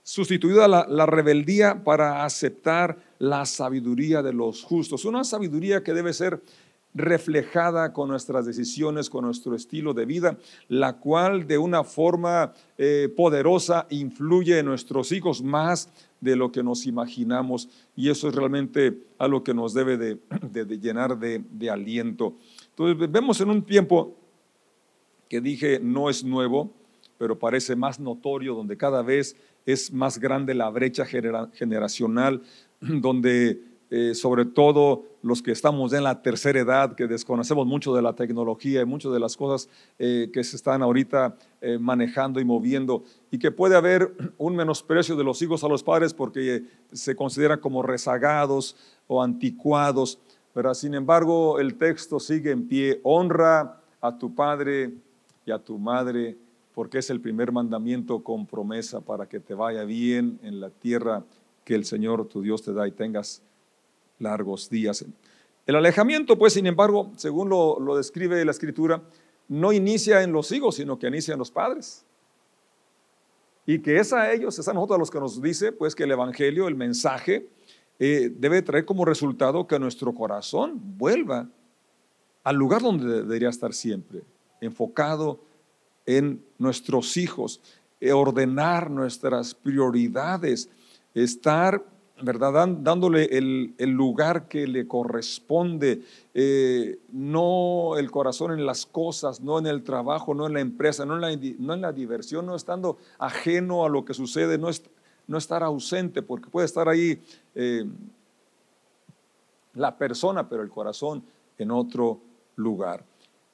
sustituida 0.06 0.68
la, 0.68 1.06
rebeldía 1.08 1.84
para 1.84 2.24
aceptar 2.26 3.00
la 3.18 3.44
sabiduría 3.48 4.22
de 4.22 4.34
los 4.34 4.64
justos. 4.64 5.04
Una 5.04 5.24
sabiduría 5.24 5.84
que 5.84 5.96
debe 5.96 6.14
ser 6.14 6.44
reflejada 6.94 7.92
con 7.92 8.10
nuestras 8.10 8.46
decisiones, 8.46 9.10
con 9.10 9.26
nuestro 9.26 9.56
estilo 9.56 9.96
de 9.96 10.06
vida, 10.06 10.38
la 10.70 11.00
cual 11.00 11.48
de 11.48 11.58
una 11.58 11.84
forma 11.84 12.54
eh, 12.78 13.12
poderosa 13.18 13.88
influye 13.90 14.60
en 14.60 14.68
nuestros 14.68 15.12
hijos 15.12 15.42
más 15.42 15.90
de 16.22 16.36
lo 16.36 16.52
que 16.52 16.62
nos 16.62 16.86
imaginamos. 16.86 17.68
Y 17.96 18.12
eso 18.12 18.30
es 18.30 18.36
realmente 18.36 19.00
algo 19.18 19.44
que 19.44 19.56
nos 19.56 19.74
debe 19.74 19.98
de, 19.98 20.20
llenar 20.80 21.18
de 21.18 21.70
aliento. 21.70 22.36
Entonces 22.70 23.12
vemos 23.12 23.42
en 23.42 23.50
un 23.50 23.64
tiempo 23.64 24.16
que 25.28 25.42
dije 25.42 25.80
no 25.82 26.12
es 26.12 26.24
nuevo, 26.24 26.72
pero 27.18 27.40
parece 27.40 27.76
más 27.76 28.00
notorio, 28.00 28.54
donde 28.54 28.78
cada 28.78 29.02
vez 29.02 29.36
es 29.66 29.92
más 29.92 30.20
grande 30.20 30.54
la 30.54 30.70
brecha 30.70 31.06
generacional, 31.06 32.42
donde 32.80 33.62
eh, 33.92 34.16
sobre 34.16 34.46
todo 34.46 35.04
los 35.22 35.44
que 35.44 35.52
estamos 35.52 35.94
en 35.94 36.04
la 36.04 36.22
tercera 36.22 36.60
edad, 36.60 36.96
que 36.96 37.08
desconocemos 37.08 37.68
mucho 37.68 37.94
de 37.96 38.02
la 38.02 38.14
tecnología 38.14 38.82
y 38.82 38.86
muchas 38.86 39.14
de 39.14 39.20
las 39.20 39.38
cosas 39.38 39.70
eh, 40.00 40.30
que 40.34 40.44
se 40.44 40.56
están 40.56 40.82
ahorita 40.82 41.38
eh, 41.62 41.78
manejando 41.80 42.40
y 42.40 42.46
moviendo, 42.46 43.04
y 43.30 43.38
que 43.38 43.52
puede 43.52 43.76
haber 43.76 44.12
un 44.38 44.56
menosprecio 44.56 45.16
de 45.16 45.24
los 45.24 45.42
hijos 45.42 45.64
a 45.64 45.68
los 45.68 45.84
padres 45.84 46.14
porque 46.14 46.64
se 46.92 47.16
consideran 47.16 47.60
como 47.60 47.84
rezagados 47.84 48.76
o 49.08 49.22
anticuados, 49.22 50.20
pero 50.54 50.74
sin 50.74 50.96
embargo 50.96 51.60
el 51.60 51.76
texto 51.76 52.20
sigue 52.20 52.52
en 52.52 52.68
pie, 52.68 53.00
honra 53.04 53.82
a 54.02 54.18
tu 54.18 54.34
padre 54.34 54.94
y 55.46 55.52
a 55.52 55.60
tu 55.60 55.78
madre, 55.78 56.38
porque 56.76 56.98
es 56.98 57.10
el 57.10 57.22
primer 57.22 57.54
mandamiento 57.54 58.22
con 58.22 58.46
promesa 58.46 59.00
para 59.00 59.28
que 59.28 59.40
te 59.40 59.54
vaya 59.54 59.86
bien 59.86 60.40
en 60.44 60.60
la 60.60 60.70
tierra 60.70 61.24
que 61.64 61.74
el 61.74 61.86
Señor 61.86 62.28
tu 62.28 62.42
Dios 62.42 62.62
te 62.62 62.74
da 62.74 62.86
y 62.86 62.92
tengas 62.92 63.42
largos 64.20 64.70
días. 64.70 65.06
El 65.66 65.76
alejamiento, 65.76 66.38
pues, 66.38 66.54
sin 66.54 66.68
embargo, 66.68 67.12
según 67.16 67.48
lo, 67.48 67.96
describe 67.96 68.44
la 68.44 68.52
escritura, 68.52 69.02
no 69.48 69.72
inicia 69.72 70.22
en 70.22 70.34
los 70.34 70.52
hijos, 70.52 70.76
sino 70.76 71.00
que 71.00 71.08
inicia 71.08 71.32
en 71.32 71.40
los 71.40 71.50
padres. 71.50 72.06
Y 73.66 73.80
que 73.80 73.98
es 73.98 74.12
a 74.12 74.32
ellos, 74.34 74.60
es 74.60 74.68
a 74.68 74.74
nosotros 74.74 75.00
los 75.00 75.10
que 75.10 75.20
nos 75.20 75.42
dice, 75.42 75.72
pues, 75.72 75.96
que 75.96 76.04
el 76.04 76.12
Evangelio, 76.12 76.68
el 76.68 76.76
mensaje, 76.76 77.48
eh, 78.00 78.32
debe 78.36 78.62
traer 78.62 78.84
como 78.84 79.06
resultado 79.06 79.66
que 79.66 79.80
nuestro 79.80 80.14
corazón 80.14 80.74
vuelva 80.98 81.48
al 82.44 82.58
lugar 82.58 82.82
donde 82.82 83.08
debería 83.08 83.50
estar 83.50 83.74
siempre, 83.74 84.24
enfocado 84.60 85.40
en 86.06 86.44
nuestros 86.58 87.18
hijos, 87.18 87.62
eh, 88.00 88.12
ordenar 88.12 88.92
nuestras 88.92 89.56
prioridades, 89.56 90.70
estar 91.14 91.84
¿verdad? 92.22 92.68
dándole 92.80 93.26
el, 93.26 93.76
lugar 93.90 94.48
que 94.48 94.68
le 94.68 94.88
corresponde, 94.88 96.02
eh, 96.34 97.00
no 97.12 97.98
el 97.98 98.10
corazón 98.10 98.52
en 98.54 98.66
las 98.66 98.86
cosas, 98.86 99.42
no 99.42 99.60
en 99.60 99.68
el 99.68 99.84
trabajo, 99.84 100.34
no 100.34 100.48
en 100.48 100.54
la 100.54 100.62
empresa, 100.62 101.06
no 101.06 101.16
en 101.16 101.22
la, 101.22 101.56
no 101.60 101.74
en 101.74 101.82
la 101.82 101.92
diversión, 101.92 102.46
no 102.46 102.56
estando 102.56 102.98
ajeno 103.20 103.86
a 103.86 103.90
lo 103.90 104.06
que 104.06 104.14
sucede, 104.14 104.58
no, 104.58 104.70
no 105.28 105.38
estar 105.38 105.64
ausente, 105.64 106.22
porque 106.22 106.50
puede 106.50 106.66
estar 106.66 106.88
ahí 106.88 107.22
eh, 107.54 107.86
la 109.74 109.98
persona, 109.98 110.48
pero 110.48 110.64
el 110.64 110.70
corazón 110.70 111.24
en 111.58 111.72
otro 111.72 112.22
lugar. 112.56 113.04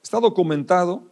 Está 0.03 0.20
documentado 0.20 1.10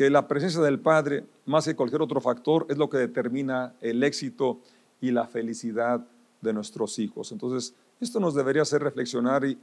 que 0.00 0.08
la 0.08 0.26
presencia 0.26 0.62
del 0.62 0.80
Padre, 0.80 1.26
más 1.44 1.66
que 1.66 1.76
cualquier 1.76 2.00
otro 2.00 2.22
factor, 2.22 2.64
es 2.70 2.78
lo 2.78 2.88
que 2.88 2.96
determina 2.96 3.74
el 3.82 4.02
éxito 4.02 4.58
y 4.98 5.10
la 5.10 5.26
felicidad 5.26 6.06
de 6.40 6.54
nuestros 6.54 6.98
hijos. 6.98 7.32
Entonces, 7.32 7.74
esto 8.00 8.18
nos 8.18 8.34
debería 8.34 8.62
hacer 8.62 8.82
reflexionar 8.82 9.44
y 9.44 9.58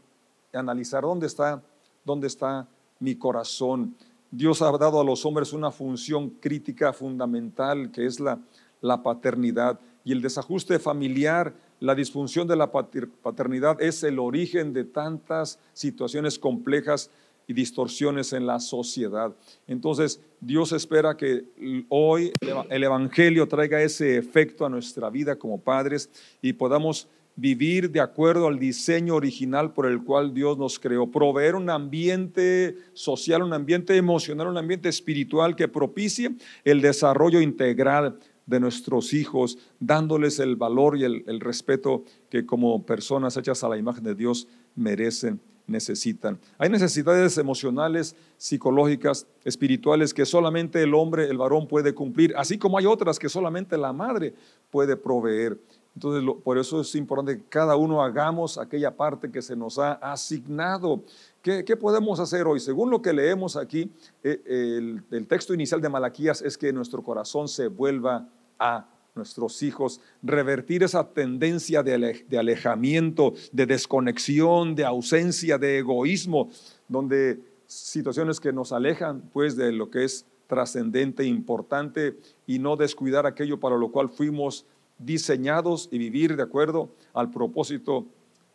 analizar 0.53 1.01
dónde 1.01 1.25
está, 1.25 1.63
dónde 2.05 2.27
está 2.27 2.67
mi 2.99 3.15
corazón. 3.15 3.95
Dios 4.29 4.61
ha 4.61 4.71
dado 4.77 5.01
a 5.01 5.03
los 5.03 5.25
hombres 5.25 5.53
una 5.53 5.71
función 5.71 6.29
crítica 6.29 6.93
fundamental 6.93 7.89
que 7.89 8.05
es 8.05 8.19
la, 8.19 8.37
la 8.79 9.01
paternidad 9.01 9.79
y 10.03 10.11
el 10.11 10.21
desajuste 10.21 10.77
familiar, 10.77 11.55
la 11.79 11.95
disfunción 11.95 12.47
de 12.47 12.57
la 12.57 12.71
paternidad 12.71 13.81
es 13.81 14.03
el 14.03 14.19
origen 14.19 14.71
de 14.71 14.83
tantas 14.83 15.57
situaciones 15.73 16.37
complejas 16.37 17.09
y 17.47 17.53
distorsiones 17.53 18.33
en 18.33 18.45
la 18.45 18.59
sociedad. 18.59 19.33
Entonces, 19.67 20.21
Dios 20.41 20.73
espera 20.73 21.15
que 21.15 21.45
hoy 21.87 22.33
el 22.69 22.83
Evangelio 22.83 23.47
traiga 23.47 23.81
ese 23.81 24.17
efecto 24.17 24.65
a 24.65 24.69
nuestra 24.69 25.09
vida 25.09 25.37
como 25.37 25.59
padres 25.59 26.09
y 26.41 26.53
podamos 26.53 27.07
vivir 27.37 27.91
de 27.91 28.01
acuerdo 28.01 28.47
al 28.47 28.59
diseño 28.59 29.15
original 29.15 29.71
por 29.71 29.85
el 29.85 30.03
cual 30.03 30.33
Dios 30.33 30.57
nos 30.57 30.79
creó, 30.79 31.09
proveer 31.09 31.55
un 31.55 31.69
ambiente 31.69 32.75
social, 32.93 33.43
un 33.43 33.53
ambiente 33.53 33.95
emocional, 33.95 34.47
un 34.47 34.57
ambiente 34.57 34.89
espiritual 34.89 35.55
que 35.55 35.67
propicie 35.67 36.35
el 36.65 36.81
desarrollo 36.81 37.39
integral 37.39 38.19
de 38.47 38.59
nuestros 38.59 39.13
hijos, 39.13 39.59
dándoles 39.79 40.39
el 40.39 40.55
valor 40.55 40.97
y 40.97 41.03
el, 41.03 41.23
el 41.27 41.39
respeto 41.39 42.03
que 42.29 42.45
como 42.45 42.85
personas 42.85 43.37
hechas 43.37 43.63
a 43.63 43.69
la 43.69 43.77
imagen 43.77 44.03
de 44.03 44.15
Dios 44.15 44.47
merecen 44.75 45.39
necesitan. 45.67 46.39
Hay 46.57 46.69
necesidades 46.69 47.37
emocionales, 47.37 48.15
psicológicas, 48.37 49.27
espirituales 49.43 50.13
que 50.13 50.25
solamente 50.25 50.81
el 50.81 50.93
hombre, 50.93 51.29
el 51.29 51.37
varón 51.37 51.67
puede 51.67 51.93
cumplir, 51.93 52.33
así 52.37 52.57
como 52.57 52.77
hay 52.77 52.85
otras 52.85 53.19
que 53.19 53.29
solamente 53.29 53.77
la 53.77 53.93
madre 53.93 54.33
puede 54.71 54.95
proveer. 54.95 55.59
Entonces, 55.95 56.23
por 56.43 56.59
eso 56.59 56.81
es 56.81 56.93
importante 56.93 57.37
que 57.37 57.49
cada 57.49 57.75
uno 57.75 58.03
hagamos 58.03 58.59
aquella 58.59 58.95
parte 58.95 59.31
que 59.31 59.41
se 59.41 59.55
nos 59.55 59.79
ha 59.79 59.93
asignado. 59.93 61.03
¿Qué, 61.41 61.63
podemos 61.75 62.19
hacer 62.19 62.45
hoy? 62.45 62.59
Según 62.59 62.91
lo 62.91 63.01
que 63.01 63.13
leemos 63.13 63.55
aquí, 63.55 63.91
eh, 64.23 64.39
el, 64.45 65.03
el 65.09 65.27
texto 65.27 65.55
inicial 65.55 65.81
de 65.81 65.89
Malaquías 65.89 66.43
es 66.43 66.55
que 66.55 66.71
nuestro 66.71 67.01
corazón 67.01 67.47
se 67.47 67.67
vuelva 67.67 68.29
a 68.59 68.85
nuestros 69.17 69.61
hijos, 69.63 69.99
revertir 70.23 70.83
esa 70.83 71.09
tendencia 71.09 71.83
de 71.83 72.37
alejamiento, 72.37 73.33
de 73.51 73.65
desconexión, 73.65 74.75
de 74.75 74.85
ausencia, 74.85 75.57
de 75.57 75.79
egoísmo, 75.79 76.49
donde 76.87 77.39
situaciones 77.65 78.39
que 78.39 78.53
nos 78.53 78.71
alejan 78.71 79.21
pues 79.33 79.55
de 79.55 79.71
lo 79.71 79.91
que 79.91 80.05
es 80.05 80.25
trascendente, 80.47 81.25
importante 81.25 82.17
y 82.45 82.59
no 82.59 82.77
descuidar 82.77 83.25
aquello 83.25 83.59
para 83.59 83.75
lo 83.75 83.91
cual 83.91 84.09
fuimos 84.09 84.65
diseñados 84.97 85.89
y 85.91 85.97
vivir 85.97 86.35
de 86.35 86.43
acuerdo 86.43 86.89
al 87.13 87.29
propósito 87.29 88.05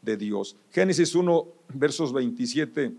de 0.01 0.17
Dios. 0.17 0.57
Génesis 0.71 1.15
1, 1.15 1.47
versos 1.75 2.13
27 2.13 2.93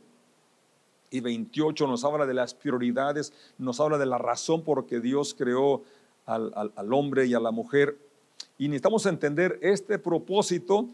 y 1.11 1.19
28 1.19 1.87
nos 1.87 2.03
habla 2.05 2.25
de 2.25 2.33
las 2.33 2.53
prioridades, 2.53 3.33
nos 3.57 3.79
habla 3.79 3.97
de 3.97 4.05
la 4.05 4.17
razón 4.17 4.63
por 4.63 4.85
que 4.85 4.99
Dios 4.99 5.35
creó 5.37 5.83
al, 6.25 6.93
hombre 6.93 7.25
y 7.25 7.33
a 7.33 7.39
la 7.39 7.51
mujer. 7.51 7.97
Y 8.57 8.67
necesitamos 8.67 9.05
entender 9.05 9.59
este 9.61 9.99
propósito 9.99 10.89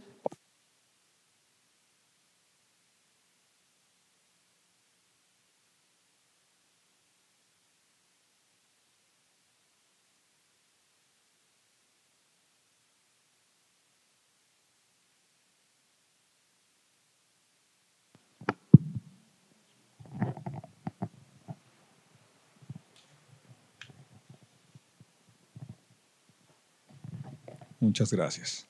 Muchas 27.90 28.14
gracias. 28.14 28.68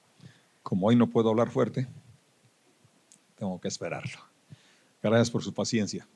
Como 0.64 0.88
hoy 0.88 0.96
no 0.96 1.10
puedo 1.10 1.30
hablar 1.30 1.52
fuerte, 1.52 1.90
tengo 3.38 3.60
que 3.60 3.68
esperarlo. 3.68 4.18
Gracias 5.04 5.30
por 5.30 5.44
su 5.44 5.54
paciencia. 5.54 6.08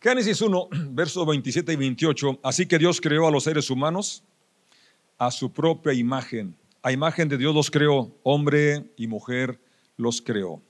Génesis 0.00 0.40
1, 0.40 0.68
versos 0.88 1.26
27 1.26 1.70
y 1.70 1.76
28. 1.76 2.40
Así 2.42 2.64
que 2.64 2.78
Dios 2.78 2.98
creó 2.98 3.28
a 3.28 3.30
los 3.30 3.44
seres 3.44 3.68
humanos 3.68 4.24
a 5.18 5.30
su 5.30 5.52
propia 5.52 5.92
imagen. 5.92 6.56
A 6.82 6.92
imagen 6.92 7.28
de 7.28 7.36
Dios 7.36 7.54
los 7.54 7.70
creó, 7.70 8.10
hombre 8.22 8.90
y 8.96 9.06
mujer 9.06 9.60
los 9.98 10.22
creó. 10.22 10.62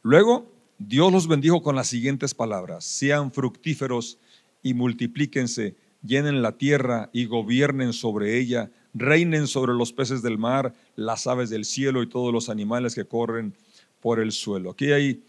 Luego, 0.00 0.48
Dios 0.78 1.12
los 1.12 1.26
bendijo 1.26 1.60
con 1.60 1.74
las 1.74 1.88
siguientes 1.88 2.34
palabras. 2.34 2.84
Sean 2.84 3.32
fructíferos 3.32 4.16
y 4.62 4.74
multiplíquense, 4.74 5.74
llenen 6.04 6.40
la 6.40 6.56
tierra 6.56 7.10
y 7.12 7.24
gobiernen 7.24 7.92
sobre 7.92 8.38
ella 8.38 8.70
reinen 8.94 9.46
sobre 9.46 9.72
los 9.74 9.92
peces 9.92 10.22
del 10.22 10.38
mar, 10.38 10.74
las 10.96 11.26
aves 11.26 11.50
del 11.50 11.64
cielo 11.64 12.02
y 12.02 12.08
todos 12.08 12.32
los 12.32 12.48
animales 12.48 12.94
que 12.94 13.04
corren 13.04 13.54
por 14.00 14.20
el 14.20 14.32
suelo. 14.32 14.70
Aquí 14.70 14.92
hay 14.92 15.10
eh, 15.10 15.20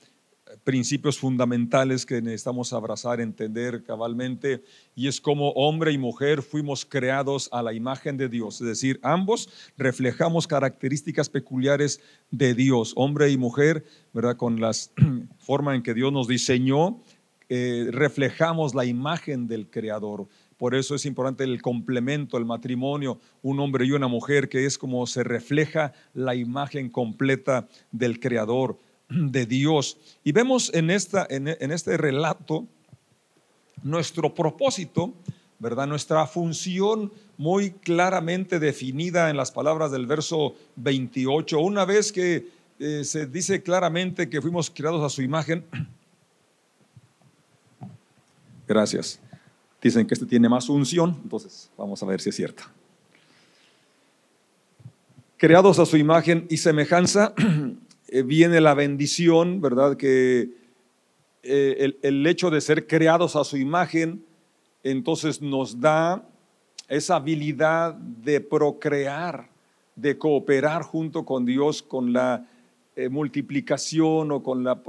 principios 0.63 1.17
fundamentales 1.17 2.05
que 2.05 2.21
necesitamos 2.21 2.73
abrazar, 2.73 3.19
entender 3.21 3.83
cabalmente, 3.83 4.63
y 4.95 5.07
es 5.07 5.21
como 5.21 5.51
hombre 5.51 5.91
y 5.91 5.97
mujer 5.97 6.41
fuimos 6.41 6.85
creados 6.85 7.49
a 7.51 7.61
la 7.61 7.73
imagen 7.73 8.17
de 8.17 8.29
Dios, 8.29 8.61
es 8.61 8.67
decir, 8.67 8.99
ambos 9.03 9.49
reflejamos 9.77 10.47
características 10.47 11.29
peculiares 11.29 12.01
de 12.31 12.53
Dios, 12.53 12.93
hombre 12.95 13.29
y 13.29 13.37
mujer, 13.37 13.85
¿verdad? 14.13 14.37
Con 14.37 14.59
la 14.59 14.71
forma 15.39 15.75
en 15.75 15.83
que 15.83 15.93
Dios 15.93 16.11
nos 16.11 16.27
diseñó, 16.27 16.99
eh, 17.53 17.89
reflejamos 17.91 18.73
la 18.73 18.85
imagen 18.85 19.45
del 19.45 19.69
Creador. 19.69 20.29
Por 20.61 20.75
eso 20.75 20.93
es 20.93 21.07
importante 21.07 21.43
el 21.43 21.59
complemento, 21.59 22.37
el 22.37 22.45
matrimonio, 22.45 23.19
un 23.41 23.59
hombre 23.59 23.83
y 23.83 23.93
una 23.93 24.07
mujer, 24.07 24.47
que 24.47 24.67
es 24.67 24.77
como 24.77 25.07
se 25.07 25.23
refleja 25.23 25.91
la 26.13 26.35
imagen 26.35 26.91
completa 26.91 27.67
del 27.91 28.19
Creador, 28.19 28.77
de 29.09 29.47
Dios. 29.47 29.97
Y 30.23 30.33
vemos 30.33 30.71
en, 30.75 30.91
esta, 30.91 31.25
en, 31.27 31.47
este 31.47 31.97
relato 31.97 32.67
nuestro 33.81 34.35
propósito, 34.35 35.15
¿verdad? 35.57 35.87
Nuestra 35.87 36.27
función 36.27 37.11
muy 37.39 37.71
claramente 37.71 38.59
definida 38.59 39.31
en 39.31 39.37
las 39.37 39.51
palabras 39.51 39.89
del 39.89 40.05
verso 40.05 40.53
28. 40.75 41.59
Una 41.59 41.85
vez 41.85 42.11
que 42.11 42.49
eh, 42.77 43.03
se 43.03 43.25
dice 43.25 43.63
claramente 43.63 44.29
que 44.29 44.39
fuimos 44.39 44.69
creados 44.69 45.03
a 45.03 45.09
su 45.09 45.23
imagen. 45.23 45.65
Gracias. 48.67 49.19
Dicen 49.81 50.05
que 50.05 50.13
este 50.13 50.25
tiene 50.25 50.47
más 50.47 50.69
unción, 50.69 51.19
entonces 51.23 51.71
vamos 51.75 52.01
a 52.03 52.05
ver 52.05 52.21
si 52.21 52.29
es 52.29 52.35
cierto. 52.35 52.63
Creados 55.37 55.79
a 55.79 55.87
su 55.87 55.97
imagen 55.97 56.45
y 56.49 56.57
semejanza, 56.57 57.33
eh, 58.07 58.21
viene 58.21 58.61
la 58.61 58.75
bendición, 58.75 59.59
¿verdad? 59.59 59.97
Que 59.97 60.51
eh, 61.41 61.93
el, 62.03 62.27
hecho 62.27 62.51
de 62.51 62.61
ser 62.61 62.85
creados 62.85 63.35
a 63.35 63.43
su 63.43 63.57
imagen, 63.57 64.23
entonces 64.83 65.41
nos 65.41 65.79
da 65.79 66.23
esa 66.87 67.15
habilidad 67.15 67.95
de 67.95 68.39
procrear, 68.39 69.49
de 69.95 70.15
cooperar 70.19 70.83
junto 70.83 71.25
con 71.25 71.43
Dios 71.43 71.81
con 71.81 72.13
la 72.13 72.47
eh, 72.95 73.09
multiplicación 73.09 74.31
o 74.31 74.43
con 74.43 74.63
la 74.63 74.83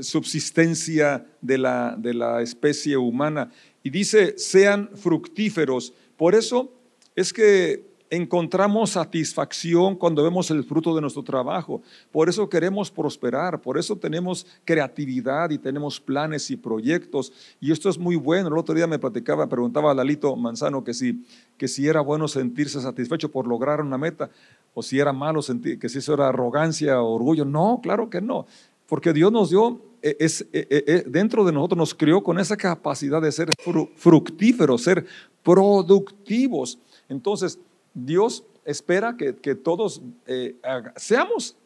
subsistencia 0.00 1.26
de 1.40 1.58
la, 1.58 1.94
de 1.96 2.14
la 2.14 2.42
especie 2.42 2.96
humana. 2.96 3.50
Y 3.82 3.90
dice, 3.90 4.38
sean 4.38 4.90
fructíferos. 4.94 5.92
Por 6.16 6.34
eso 6.34 6.72
es 7.14 7.32
que 7.32 7.94
encontramos 8.10 8.90
satisfacción 8.90 9.96
cuando 9.96 10.22
vemos 10.22 10.50
el 10.50 10.64
fruto 10.64 10.94
de 10.94 11.00
nuestro 11.00 11.22
trabajo. 11.22 11.82
Por 12.12 12.28
eso 12.28 12.48
queremos 12.48 12.90
prosperar, 12.90 13.60
por 13.60 13.78
eso 13.78 13.96
tenemos 13.96 14.46
creatividad 14.64 15.50
y 15.50 15.58
tenemos 15.58 16.00
planes 16.00 16.50
y 16.50 16.56
proyectos. 16.56 17.32
Y 17.60 17.72
esto 17.72 17.88
es 17.88 17.98
muy 17.98 18.16
bueno. 18.16 18.48
El 18.48 18.58
otro 18.58 18.74
día 18.74 18.86
me 18.86 18.98
platicaba, 18.98 19.48
preguntaba 19.48 19.90
a 19.90 19.94
Lalito 19.94 20.34
Manzano 20.36 20.84
que 20.84 20.94
si, 20.94 21.24
que 21.56 21.68
si 21.68 21.86
era 21.86 22.00
bueno 22.00 22.28
sentirse 22.28 22.80
satisfecho 22.80 23.30
por 23.30 23.46
lograr 23.46 23.80
una 23.80 23.98
meta 23.98 24.30
o 24.74 24.82
si 24.82 24.98
era 24.98 25.12
malo 25.12 25.40
sentir, 25.40 25.78
que 25.78 25.88
si 25.88 25.98
eso 25.98 26.14
era 26.14 26.28
arrogancia 26.28 27.00
o 27.00 27.14
orgullo. 27.14 27.44
No, 27.44 27.80
claro 27.82 28.10
que 28.10 28.20
no. 28.20 28.46
Porque 28.86 29.12
Dios 29.12 29.32
nos 29.32 29.50
dio, 29.50 29.80
e, 30.02 30.16
es, 30.20 30.46
e, 30.52 30.66
e, 30.70 31.04
dentro 31.06 31.44
de 31.44 31.52
nosotros 31.52 31.78
nos 31.78 31.94
crió 31.94 32.22
con 32.22 32.38
esa 32.38 32.56
capacidad 32.56 33.22
de 33.22 33.32
ser 33.32 33.48
fructíferos, 33.96 34.82
ser 34.82 35.06
productivos. 35.42 36.78
Entonces, 37.08 37.58
Dios 37.92 38.44
espera 38.64 39.16
que, 39.16 39.54
todos 39.54 40.02
eh, 40.26 40.56
seamos 40.96 41.56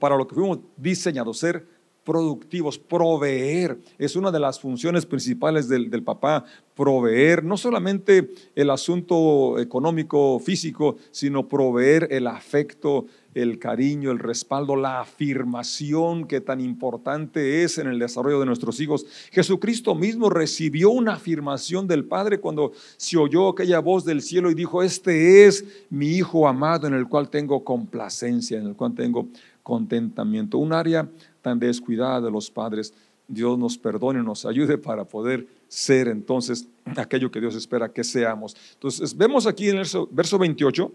para 0.00 0.16
lo 0.16 0.26
que 0.26 0.34
fuimos 0.34 0.58
diseñados, 0.76 1.38
ser 1.38 1.64
productivos, 2.04 2.78
proveer. 2.78 3.78
Es 3.98 4.16
una 4.16 4.30
de 4.30 4.40
las 4.40 4.58
funciones 4.58 5.04
principales 5.04 5.68
del, 5.68 5.90
del, 5.90 6.02
papá, 6.02 6.42
proveer 6.74 7.44
no 7.44 7.58
solamente 7.58 8.30
el 8.54 8.70
asunto 8.70 9.58
económico, 9.58 10.38
físico, 10.38 10.96
sino 11.10 11.46
proveer 11.46 12.08
el 12.10 12.26
afecto, 12.26 13.04
el 13.42 13.58
cariño, 13.58 14.10
el 14.10 14.18
respaldo, 14.18 14.74
la 14.74 15.00
afirmación 15.00 16.26
que 16.26 16.40
tan 16.40 16.60
importante 16.60 17.62
es 17.62 17.78
en 17.78 17.86
el 17.86 17.98
desarrollo 17.98 18.40
de 18.40 18.46
nuestros 18.46 18.80
hijos. 18.80 19.06
Jesucristo 19.30 19.94
mismo 19.94 20.28
recibió 20.28 20.90
una 20.90 21.14
afirmación 21.14 21.86
del 21.86 22.04
Padre 22.04 22.40
cuando 22.40 22.72
se 22.96 23.16
oyó 23.16 23.48
aquella 23.48 23.78
voz 23.78 24.04
del 24.04 24.22
cielo 24.22 24.50
y 24.50 24.54
dijo, 24.54 24.82
este 24.82 25.46
es 25.46 25.64
mi 25.88 26.08
Hijo 26.08 26.48
amado 26.48 26.86
en 26.88 26.94
el 26.94 27.06
cual 27.06 27.30
tengo 27.30 27.62
complacencia, 27.62 28.58
en 28.58 28.66
el 28.66 28.74
cual 28.74 28.94
tengo 28.94 29.28
contentamiento. 29.62 30.58
Un 30.58 30.72
área 30.72 31.08
tan 31.42 31.58
descuidada 31.58 32.20
de 32.22 32.30
los 32.30 32.50
padres. 32.50 32.92
Dios 33.28 33.58
nos 33.58 33.76
perdone, 33.76 34.22
nos 34.22 34.46
ayude 34.46 34.78
para 34.78 35.04
poder 35.04 35.46
ser 35.68 36.08
entonces 36.08 36.66
aquello 36.96 37.30
que 37.30 37.40
Dios 37.40 37.54
espera 37.54 37.92
que 37.92 38.02
seamos. 38.02 38.56
Entonces, 38.74 39.16
vemos 39.16 39.46
aquí 39.46 39.68
en 39.68 39.76
el 39.76 39.86
verso, 40.10 40.38
28 40.38 40.92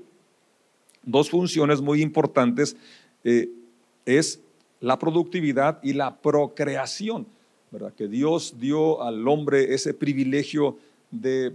dos 1.04 1.30
funciones 1.30 1.82
muy 1.82 2.02
importantes. 2.02 2.76
Eh, 3.24 3.50
es 4.06 4.42
la 4.80 5.00
productividad 5.00 5.80
y 5.84 5.94
la 5.94 6.18
procreación, 6.18 7.26
¿verdad? 7.72 7.94
Que 7.94 8.08
Dios 8.08 8.56
dio 8.60 9.02
al 9.02 9.28
hombre 9.28 9.74
ese 9.74 9.94
privilegio 9.94 10.78
de 11.12 11.54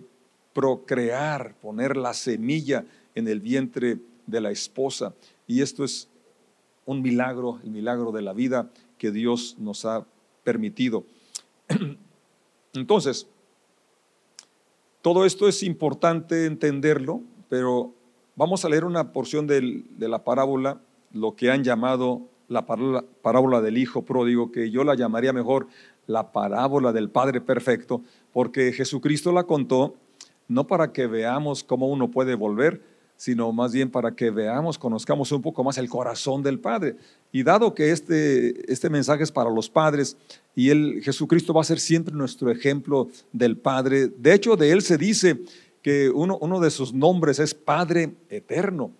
procrear, 0.53 1.55
poner 1.61 1.97
la 1.97 2.15
semilla 2.15 2.85
en 3.15 3.29
el 3.29 3.41
vientre 3.41 3.99
de 4.27 4.41
la 4.41 4.51
esposa. 4.51 5.15
Y 5.47 5.63
esto 5.63 5.85
es 5.85 6.09
un 6.87 7.03
milagro, 7.03 7.61
el 7.65 7.71
milagro 7.71 8.13
de 8.13 8.23
la 8.23 8.33
vida 8.33 8.71
que 8.97 9.11
Dios 9.11 9.57
nos 9.59 9.85
ha 9.85 10.07
permitido. 10.45 11.05
Entonces, 12.73 13.27
todo 15.03 15.25
esto 15.25 15.49
es 15.49 15.63
importante 15.63 16.47
entenderlo, 16.47 17.23
pero 17.49 17.95
vamos 18.39 18.65
a 18.65 18.69
leer 18.69 18.85
una 18.85 19.13
porción 19.13 19.49
de 19.49 20.09
la 20.09 20.23
parábola, 20.23 20.81
lo 21.13 21.35
que 21.35 21.51
han 21.51 21.65
llamado 21.65 22.23
la 22.47 22.65
parábola 22.65 23.61
del 23.61 23.77
Hijo 23.77 24.03
Pródigo, 24.03 24.53
que 24.53 24.71
yo 24.71 24.85
la 24.85 24.95
llamaría 24.95 25.33
mejor 25.33 25.67
la 26.07 26.31
parábola 26.31 26.93
del 26.93 27.11
Padre 27.11 27.41
Perfecto, 27.41 28.01
porque 28.33 28.73
Jesucristo 28.73 29.33
la 29.33 29.43
contó 29.43 29.97
no 30.47 30.69
para 30.69 30.93
que 30.93 31.09
veamos 31.09 31.65
cómo 31.65 31.89
uno 31.89 32.13
puede 32.13 32.37
volver, 32.37 32.81
sino 33.17 33.53
más 33.53 33.73
bien 33.73 33.91
para 33.91 34.15
que 34.15 34.31
veamos, 34.31 34.79
conozcamos 34.79 35.33
un 35.33 35.43
poco 35.43 35.65
más 35.65 35.77
el 35.77 35.89
corazón 35.89 36.45
del 36.45 36.61
Padre. 36.61 36.95
Y 37.33 37.43
dado 37.43 37.75
que 37.75 37.91
este, 37.91 38.73
este 38.73 38.89
mensaje 38.89 39.25
es 39.25 39.33
para 39.33 39.51
los 39.51 39.69
padres 39.69 40.17
y 40.55 40.71
él, 40.71 41.01
Jesucristo 41.03 41.53
va 41.53 41.63
a 41.63 41.65
ser 41.65 41.81
siempre 41.81 42.15
nuestro 42.15 42.53
ejemplo 42.53 43.09
del 43.33 43.57
Padre, 43.57 44.07
de 44.07 44.33
hecho 44.33 44.55
de 44.57 44.71
él 44.71 44.83
se 44.83 44.97
dice 44.97 45.41
que 45.83 46.11
uno, 46.11 46.39
uno 46.41 46.61
de 46.61 46.71
sus 46.71 46.93
nombres 46.93 47.39
es 47.39 47.55
Padre 47.55 48.15
Eterno. 48.29 48.91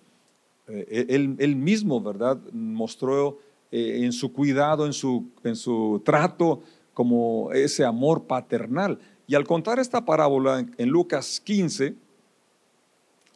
Eh, 0.67 1.05
él, 1.09 1.55
mismo, 1.55 1.99
¿verdad? 2.01 2.39
Mostró 2.51 3.39
eh, 3.71 4.01
en 4.03 4.11
su 4.11 4.31
cuidado, 4.31 4.85
en 4.85 4.93
su, 4.93 5.29
en 5.43 5.55
su 5.55 6.01
trato, 6.05 6.61
como 6.93 7.51
ese 7.51 7.83
amor 7.83 8.25
paternal. 8.25 8.99
Y 9.25 9.35
al 9.35 9.45
contar 9.45 9.79
esta 9.79 10.05
parábola 10.05 10.65
en 10.77 10.89
Lucas 10.89 11.39
15, 11.43 11.95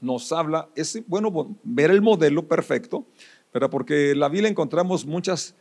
nos 0.01 0.31
habla, 0.31 0.69
es 0.75 1.01
bueno 1.07 1.55
ver 1.63 1.89
el 1.89 2.01
modelo 2.01 2.47
perfecto, 2.47 3.05
pero 3.51 3.69
porque 3.69 4.11
en 4.11 4.19
la 4.19 4.29
Biblia 4.29 4.49
encontramos 4.49 5.05
muchos 5.05 5.55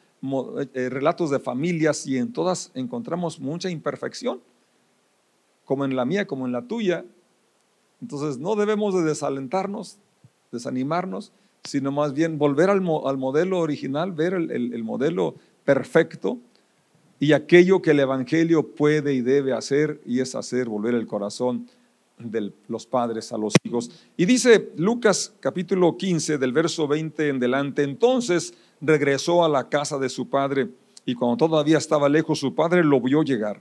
eh, 0.74 0.88
relatos 0.88 1.30
de 1.30 1.38
familias 1.38 2.06
y 2.06 2.18
en 2.18 2.32
todas 2.32 2.70
encontramos 2.74 3.40
mucha 3.40 3.70
imperfección, 3.70 4.40
como 5.64 5.84
en 5.84 5.96
la 5.96 6.04
mía, 6.04 6.26
como 6.26 6.46
en 6.46 6.52
la 6.52 6.62
tuya. 6.62 7.04
Entonces 8.02 8.36
no 8.38 8.56
debemos 8.56 8.94
de 8.94 9.02
desalentarnos, 9.02 9.96
desanimarnos, 10.50 11.32
sino 11.64 11.90
más 11.90 12.12
bien 12.12 12.36
volver 12.36 12.68
al, 12.68 12.82
modelo 12.82 13.60
original, 13.60 14.12
ver 14.12 14.34
el 14.34 14.84
modelo 14.84 15.36
perfecto 15.64 16.38
y 17.22 17.34
aquello 17.34 17.80
que 17.80 17.92
el 17.92 18.00
Evangelio 18.00 18.66
puede 18.74 19.14
y 19.14 19.20
debe 19.20 19.52
hacer, 19.52 20.00
y 20.04 20.18
es 20.18 20.34
hacer 20.34 20.68
volver 20.68 20.94
el 20.94 21.06
corazón 21.06 21.68
de 22.18 22.52
los 22.66 22.84
padres 22.84 23.32
a 23.32 23.38
los 23.38 23.54
hijos. 23.62 23.92
Y 24.16 24.26
dice 24.26 24.72
Lucas 24.76 25.32
capítulo 25.38 25.96
15 25.96 26.36
del 26.38 26.52
verso 26.52 26.88
20 26.88 27.28
en 27.28 27.38
delante, 27.38 27.84
entonces 27.84 28.54
regresó 28.80 29.44
a 29.44 29.48
la 29.48 29.68
casa 29.68 29.98
de 29.98 30.08
su 30.08 30.28
padre 30.28 30.70
y 31.06 31.14
cuando 31.14 31.36
todavía 31.36 31.78
estaba 31.78 32.08
lejos 32.08 32.40
su 32.40 32.56
padre 32.56 32.82
lo 32.82 33.00
vio 33.00 33.22
llegar. 33.22 33.60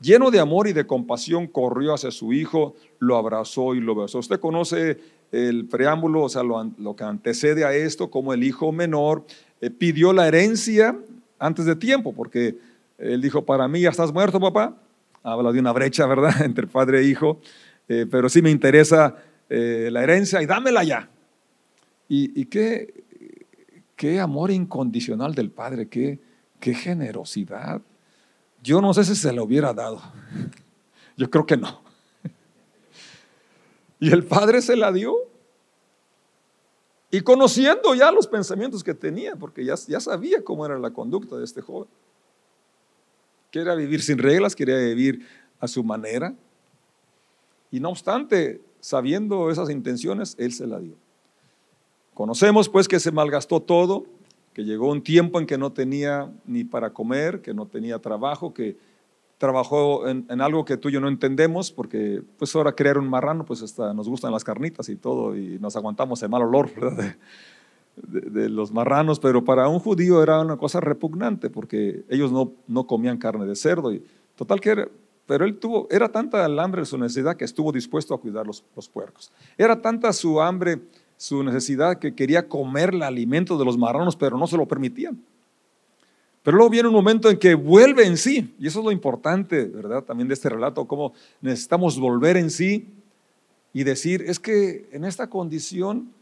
Lleno 0.00 0.30
de 0.30 0.40
amor 0.40 0.68
y 0.68 0.72
de 0.72 0.86
compasión 0.86 1.46
corrió 1.46 1.94
hacia 1.94 2.10
su 2.10 2.32
hijo, 2.32 2.74
lo 2.98 3.16
abrazó 3.16 3.74
y 3.74 3.80
lo 3.80 3.94
besó. 3.94 4.18
Usted 4.18 4.38
conoce 4.38 4.98
el 5.32 5.66
preámbulo, 5.66 6.24
o 6.24 6.28
sea, 6.28 6.42
lo, 6.42 6.96
que 6.96 7.04
antecede 7.04 7.64
a 7.64 7.74
esto, 7.74 8.10
como 8.10 8.34
el 8.34 8.44
hijo 8.44 8.72
menor 8.72 9.24
eh, 9.60 9.70
pidió 9.70 10.12
la 10.12 10.28
herencia 10.28 10.96
antes 11.38 11.64
de 11.64 11.76
tiempo, 11.76 12.12
porque 12.12 12.58
él 12.98 13.20
dijo, 13.22 13.44
para 13.44 13.68
mí 13.68 13.80
ya 13.80 13.90
estás 13.90 14.12
muerto, 14.12 14.38
papá. 14.38 14.76
Habla 15.22 15.50
de 15.52 15.60
una 15.60 15.72
brecha, 15.72 16.06
¿verdad?, 16.06 16.40
entre 16.44 16.66
padre 16.66 17.00
e 17.00 17.04
hijo. 17.04 17.40
Eh, 17.88 18.06
pero 18.10 18.28
sí 18.28 18.42
me 18.42 18.50
interesa 18.50 19.16
eh, 19.48 19.88
la 19.90 20.02
herencia 20.02 20.42
y 20.42 20.46
dámela 20.46 20.84
ya. 20.84 21.08
Y, 22.08 22.44
qué, 22.46 23.02
qué, 23.96 24.20
amor 24.20 24.52
incondicional 24.52 25.34
del 25.34 25.50
Padre, 25.50 25.88
qué, 25.88 26.20
qué 26.60 26.72
generosidad. 26.72 27.82
Yo 28.66 28.80
no 28.80 28.92
sé 28.92 29.04
si 29.04 29.14
se 29.14 29.32
le 29.32 29.40
hubiera 29.40 29.72
dado. 29.72 30.02
Yo 31.16 31.30
creo 31.30 31.46
que 31.46 31.56
no. 31.56 31.82
Y 34.00 34.10
el 34.10 34.24
Padre 34.24 34.60
se 34.60 34.74
la 34.74 34.90
dio. 34.90 35.14
Y 37.12 37.20
conociendo 37.20 37.94
ya 37.94 38.10
los 38.10 38.26
pensamientos 38.26 38.82
que 38.82 38.92
tenía, 38.92 39.36
porque 39.36 39.64
ya, 39.64 39.76
ya 39.86 40.00
sabía 40.00 40.42
cómo 40.42 40.66
era 40.66 40.80
la 40.80 40.90
conducta 40.90 41.36
de 41.36 41.44
este 41.44 41.62
joven. 41.62 41.88
Quería 43.52 43.76
vivir 43.76 44.02
sin 44.02 44.18
reglas, 44.18 44.56
quería 44.56 44.78
vivir 44.78 45.24
a 45.60 45.68
su 45.68 45.84
manera. 45.84 46.34
Y 47.70 47.78
no 47.78 47.90
obstante, 47.90 48.60
sabiendo 48.80 49.48
esas 49.48 49.70
intenciones, 49.70 50.34
Él 50.40 50.52
se 50.52 50.66
la 50.66 50.80
dio. 50.80 50.96
Conocemos 52.14 52.68
pues 52.68 52.88
que 52.88 52.98
se 52.98 53.12
malgastó 53.12 53.62
todo, 53.62 54.06
que 54.56 54.64
llegó 54.64 54.90
un 54.90 55.02
tiempo 55.02 55.38
en 55.38 55.44
que 55.44 55.58
no 55.58 55.74
tenía 55.74 56.32
ni 56.46 56.64
para 56.64 56.94
comer, 56.94 57.42
que 57.42 57.52
no 57.52 57.66
tenía 57.66 57.98
trabajo, 57.98 58.54
que 58.54 58.78
trabajó 59.36 60.08
en, 60.08 60.40
algo 60.40 60.64
que 60.64 60.78
tú 60.78 60.88
y 60.88 60.92
yo 60.92 61.00
no 61.00 61.08
entendemos, 61.08 61.70
porque 61.70 62.22
pues 62.38 62.56
ahora 62.56 62.72
crear 62.72 62.96
un 62.96 63.06
marrano, 63.06 63.44
pues 63.44 63.60
hasta 63.60 63.92
nos 63.92 64.08
gustan 64.08 64.32
las 64.32 64.44
carnitas 64.44 64.88
y 64.88 64.96
todo, 64.96 65.36
y 65.36 65.58
nos 65.58 65.76
aguantamos 65.76 66.22
el 66.22 66.30
mal 66.30 66.40
olor, 66.40 66.70
de, 67.96 68.48
los 68.48 68.72
marranos, 68.72 69.20
pero 69.20 69.44
para 69.44 69.68
un 69.68 69.78
judío 69.78 70.22
era 70.22 70.40
una 70.40 70.56
cosa 70.56 70.80
repugnante 70.80 71.50
porque 71.50 72.06
ellos 72.08 72.32
no, 72.32 72.54
no 72.66 72.86
comían 72.86 73.18
carne 73.18 73.44
de 73.44 73.56
cerdo. 73.56 73.92
Y, 73.92 74.02
total 74.36 74.62
que 74.62 74.88
pero 75.26 75.44
él 75.44 75.58
tuvo, 75.58 75.86
era 75.90 76.08
tanta 76.08 76.46
el 76.46 76.58
hambre 76.58 76.80
de 76.80 76.86
su 76.86 76.96
necesidad 76.96 77.36
que 77.36 77.44
estuvo 77.44 77.72
dispuesto 77.72 78.14
a 78.14 78.20
cuidar 78.20 78.46
los, 78.46 78.64
los 78.74 78.88
puercos. 78.88 79.30
Era 79.58 79.82
tanta 79.82 80.14
su 80.14 80.40
hambre, 80.40 80.80
su 81.16 81.42
necesidad 81.42 81.98
que 81.98 82.14
quería 82.14 82.48
comer 82.48 82.90
el 82.94 83.02
alimento 83.02 83.58
de 83.58 83.64
los 83.64 83.78
marranos, 83.78 84.16
pero 84.16 84.36
no 84.38 84.46
se 84.46 84.56
lo 84.56 84.66
permitían. 84.66 85.18
Pero 86.42 86.58
luego 86.58 86.70
viene 86.70 86.88
un 86.88 86.94
momento 86.94 87.28
en 87.28 87.38
que 87.38 87.54
vuelve 87.54 88.06
en 88.06 88.16
sí, 88.16 88.54
y 88.58 88.68
eso 88.68 88.78
es 88.78 88.84
lo 88.84 88.92
importante, 88.92 89.64
¿verdad? 89.64 90.04
También 90.04 90.28
de 90.28 90.34
este 90.34 90.48
relato, 90.48 90.86
cómo 90.86 91.12
necesitamos 91.40 91.98
volver 91.98 92.36
en 92.36 92.50
sí 92.50 92.86
y 93.72 93.82
decir, 93.82 94.22
es 94.26 94.38
que 94.38 94.88
en 94.92 95.04
esta 95.04 95.28
condición 95.28 96.12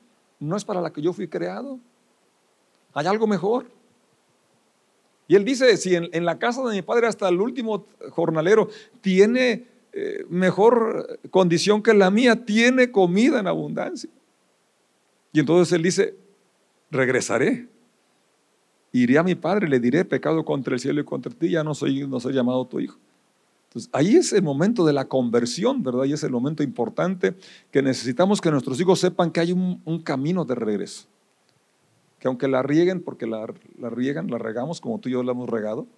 no 0.40 0.57
es 0.57 0.64
para 0.64 0.80
la 0.80 0.92
que 0.92 1.02
yo 1.02 1.12
fui 1.12 1.28
creado. 1.28 1.78
Hay 2.94 3.07
algo 3.07 3.26
mejor. 3.26 3.66
Y 5.28 5.37
él 5.37 5.44
dice, 5.44 5.76
si 5.76 5.94
en, 5.94 6.24
la 6.24 6.38
casa 6.38 6.62
de 6.64 6.74
mi 6.74 6.83
padre 6.83 7.07
hasta 7.07 7.28
el 7.28 7.40
último 7.40 7.87
jornalero 8.11 8.68
tiene 9.00 9.66
eh, 9.92 10.24
mejor 10.28 11.18
condición 11.30 11.83
que 11.83 11.94
la 11.94 12.11
mía, 12.11 12.44
tiene 12.44 12.90
comida 12.90 13.40
en 13.40 13.46
abundancia. 13.46 14.11
Y 15.35 15.40
entonces 15.40 15.73
él 15.73 15.83
dice, 15.83 16.16
regresaré. 16.92 17.68
Iré 18.92 19.18
a 19.18 19.25
mi 19.25 19.35
padre, 19.35 19.68
le 19.68 19.81
diré, 19.81 20.05
pecado 20.05 20.44
contra 20.44 20.75
el 20.75 20.81
cielo 20.81 21.01
y 21.01 21.05
contra 21.05 21.33
ti, 21.33 21.51
ya 21.51 21.64
no 21.64 21.75
soy, 21.75 22.07
no 22.07 22.20
soy 22.20 22.35
llamado 22.35 22.64
tu 22.68 22.79
hijo. 22.79 22.97
Entonces, 23.64 23.90
ahí 23.92 24.14
es 24.14 24.33
el 24.33 24.44
momento 24.44 24.87
de 24.87 24.92
la 24.92 25.07
conversión, 25.07 25.83
¿verdad? 25.83 26.05
Y 26.05 26.12
es 26.12 26.23
el 26.23 26.31
momento 26.31 26.62
importante 26.62 27.35
que 27.73 27.83
necesitamos 27.83 28.40
que 28.40 28.53
nuestros 28.53 28.81
hijos 28.81 29.01
sepan 29.01 29.33
que 29.33 29.40
hay 29.40 29.51
un, 29.51 30.03
camino 30.05 30.44
de 30.44 30.55
regreso. 30.55 31.09
Que 32.20 32.29
aunque 32.29 32.47
la 32.47 32.62
rieguen, 32.62 33.03
porque 33.03 33.27
la, 33.27 33.49
riegan, 33.90 34.31
la 34.31 34.38
regamos 34.38 34.81
como 34.81 35.01
tú 35.01 35.09
y 35.09 35.12
yo 35.12 35.25
la 35.25 35.33
hemos 35.33 35.51
regado, 35.51 35.88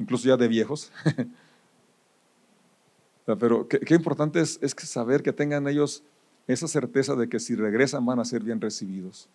incluso 0.00 0.26
ya 0.26 0.36
de 0.36 0.48
viejos. 0.48 0.90
Pero 3.38 3.68
qué, 3.68 3.94
importante 3.94 4.40
es, 4.40 4.58
es 4.60 4.72
saber 4.72 5.22
que 5.22 5.32
tengan 5.32 5.68
ellos 5.68 6.02
esa 6.46 6.68
certeza 6.68 7.14
de 7.14 7.28
que 7.28 7.40
si 7.40 7.54
regresan 7.54 8.04
van 8.04 8.20
a 8.20 8.24
ser 8.24 8.42
bien 8.42 8.60
recibidos. 8.60 9.28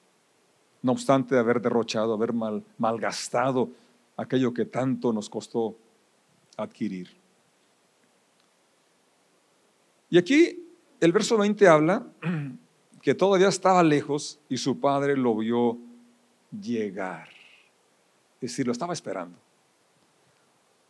No 0.81 0.93
obstante 0.93 1.37
haber 1.37 1.61
derrochado, 1.61 2.13
haber 2.13 2.33
mal, 2.33 2.63
malgastado 2.77 3.69
aquello 4.15 4.53
que 4.53 4.65
tanto 4.65 5.11
nos 5.13 5.29
costó 5.29 5.75
adquirir. 6.57 7.09
Y 10.09 10.17
aquí 10.17 10.65
el 10.99 11.11
verso 11.11 11.37
20 11.37 11.67
habla 11.67 12.07
que 13.01 13.15
todavía 13.15 13.47
estaba 13.47 13.83
lejos 13.83 14.39
y 14.49 14.57
su 14.57 14.79
padre 14.79 15.15
lo 15.15 15.35
vio 15.35 15.77
llegar. 16.51 17.29
Es 18.41 18.51
decir, 18.51 18.65
lo 18.65 18.71
estaba 18.71 18.93
esperando. 18.93 19.37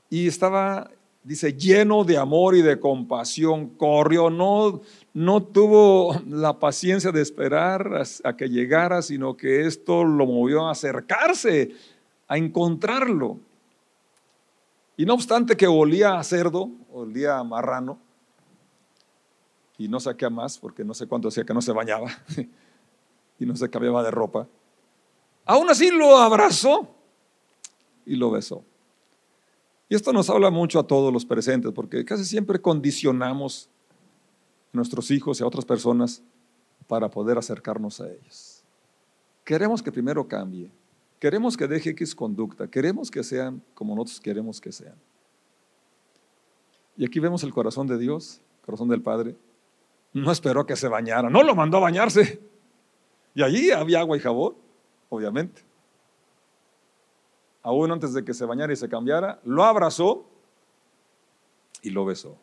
Y 0.10 0.27
estaba, 0.27 0.89
dice, 1.23 1.53
lleno 1.53 2.03
de 2.03 2.17
amor 2.17 2.55
y 2.55 2.62
de 2.62 2.79
compasión. 2.79 3.69
Corrió, 3.69 4.29
no, 4.29 4.82
no 5.13 5.43
tuvo 5.43 6.19
la 6.27 6.60
paciencia 6.60 7.12
de 7.12 7.21
esperar 7.21 8.03
a, 8.23 8.36
que 8.36 8.49
llegara, 8.49 9.01
sino 9.01 9.36
que 9.36 9.65
esto 9.65 10.03
lo 10.03 10.25
movió 10.25 10.67
a 10.67 10.71
acercarse, 10.71 11.71
a 12.27 12.38
encontrarlo. 12.38 13.38
Y 14.97 15.05
no 15.05 15.13
obstante 15.13 15.55
que 15.55 15.67
olía 15.67 16.19
a 16.19 16.23
cerdo, 16.23 16.69
olía 16.91 17.38
a 17.38 17.43
marrano, 17.43 17.99
y 19.77 19.88
no 19.88 19.99
saqué 19.99 20.29
más 20.29 20.58
porque 20.58 20.84
no 20.84 20.93
sé 20.93 21.08
cuánto 21.08 21.29
hacía 21.29 21.45
que 21.45 21.53
no 21.53 21.62
se 21.62 21.71
bañaba 21.71 22.12
y 23.39 23.45
no 23.45 23.55
se 23.55 23.69
cambiaba 23.69 24.03
de 24.03 24.12
ropa. 24.12 24.45
Aún 25.45 25.69
así 25.69 25.89
lo 25.89 26.17
abrazó 26.17 26.93
y 28.05 28.17
lo 28.17 28.29
besó. 28.29 28.63
Y 29.89 29.95
esto 29.95 30.13
nos 30.13 30.30
habla 30.30 30.52
mucho 30.52 30.80
a 30.80 30.86
todos 30.86 31.12
los 31.12 31.25
presentes 31.25 31.71
porque 31.73 32.06
casi 32.06 32.23
siempre 32.23 32.62
condicionamos 32.62 33.67
a 34.71 34.78
nuestros 34.78 35.10
hijos 35.10 35.39
y 35.39 35.43
a 35.43 35.47
otras 35.47 35.65
personas 35.65 36.21
para 36.88 37.10
poder 37.10 37.39
acercarnos 37.39 37.99
a 37.99 38.10
ellos. 38.10 38.63
Queremos 39.43 39.82
que 39.82 39.91
primero 39.91 40.28
cambie, 40.28 40.71
queremos 41.19 41.58
que 41.58 41.67
deje 41.67 41.89
X 41.89 42.13
conducta, 42.13 42.67
queremos 42.67 43.10
que 43.10 43.23
sean 43.23 43.63
como 43.73 43.95
nosotros 43.95 44.21
queremos 44.21 44.62
que 44.62 44.71
sean. 44.71 44.95
Y 46.95 47.06
aquí 47.06 47.19
vemos 47.19 47.43
el 47.43 47.52
corazón 47.52 47.88
de 47.88 47.97
Dios, 47.97 48.41
el 48.60 48.65
corazón 48.65 48.89
del 48.89 49.02
Padre, 49.02 49.36
no 50.13 50.32
esperó 50.32 50.65
que 50.67 50.75
se 50.75 50.88
bañara, 50.88 51.30
no 51.32 51.43
lo 51.43 51.56
mandó 51.56 51.78
a 51.78 51.82
bañarse. 51.82 52.39
Y 53.34 53.41
allí 53.41 53.71
había 53.71 54.02
agua 54.02 54.17
y 54.17 54.19
jabón, 54.19 54.56
obviamente. 55.10 55.63
Aún 57.62 57.91
antes 57.91 58.13
de 58.13 58.24
que 58.24 58.34
se 58.34 58.45
bañara 58.45 58.72
y 58.72 58.76
se 58.76 58.89
cambiara, 58.89 59.39
lo 59.43 59.63
abrazó 59.63 60.26
y 61.82 61.89
lo 61.89 62.06
besó. 62.06 62.38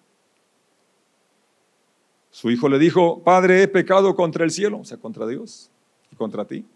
Su 2.31 2.51
hijo 2.51 2.69
le 2.69 2.79
dijo, 2.79 3.23
Padre, 3.23 3.63
he 3.63 3.69
pecado 3.69 4.15
contra 4.15 4.45
el 4.45 4.51
cielo, 4.51 4.81
o 4.81 4.85
sea, 4.85 4.99
contra 4.99 5.27
Dios 5.27 5.71
y 6.13 6.17
contra 6.17 6.45
ti. 6.45 6.67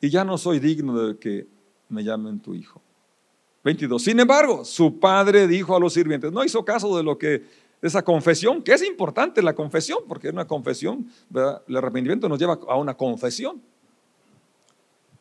Y 0.00 0.10
ya 0.10 0.24
no 0.24 0.38
soy 0.38 0.58
digno 0.58 0.98
de 0.98 1.18
que 1.18 1.46
me 1.88 2.02
llamen 2.02 2.40
tu 2.40 2.54
hijo. 2.54 2.80
22. 3.64 4.02
Sin 4.02 4.18
embargo, 4.18 4.64
su 4.64 4.98
padre 4.98 5.46
dijo 5.46 5.76
a 5.76 5.80
los 5.80 5.92
sirvientes, 5.92 6.32
no 6.32 6.44
hizo 6.44 6.64
caso 6.64 6.96
de 6.96 7.02
lo 7.02 7.18
que 7.18 7.44
esa 7.80 8.02
confesión, 8.02 8.62
que 8.62 8.72
es 8.72 8.82
importante 8.82 9.42
la 9.42 9.54
confesión, 9.54 10.00
porque 10.08 10.30
una 10.30 10.46
confesión, 10.46 11.08
el 11.68 11.76
arrepentimiento 11.76 12.28
nos 12.28 12.38
lleva 12.38 12.58
a 12.68 12.76
una 12.76 12.94
confesión. 12.94 13.60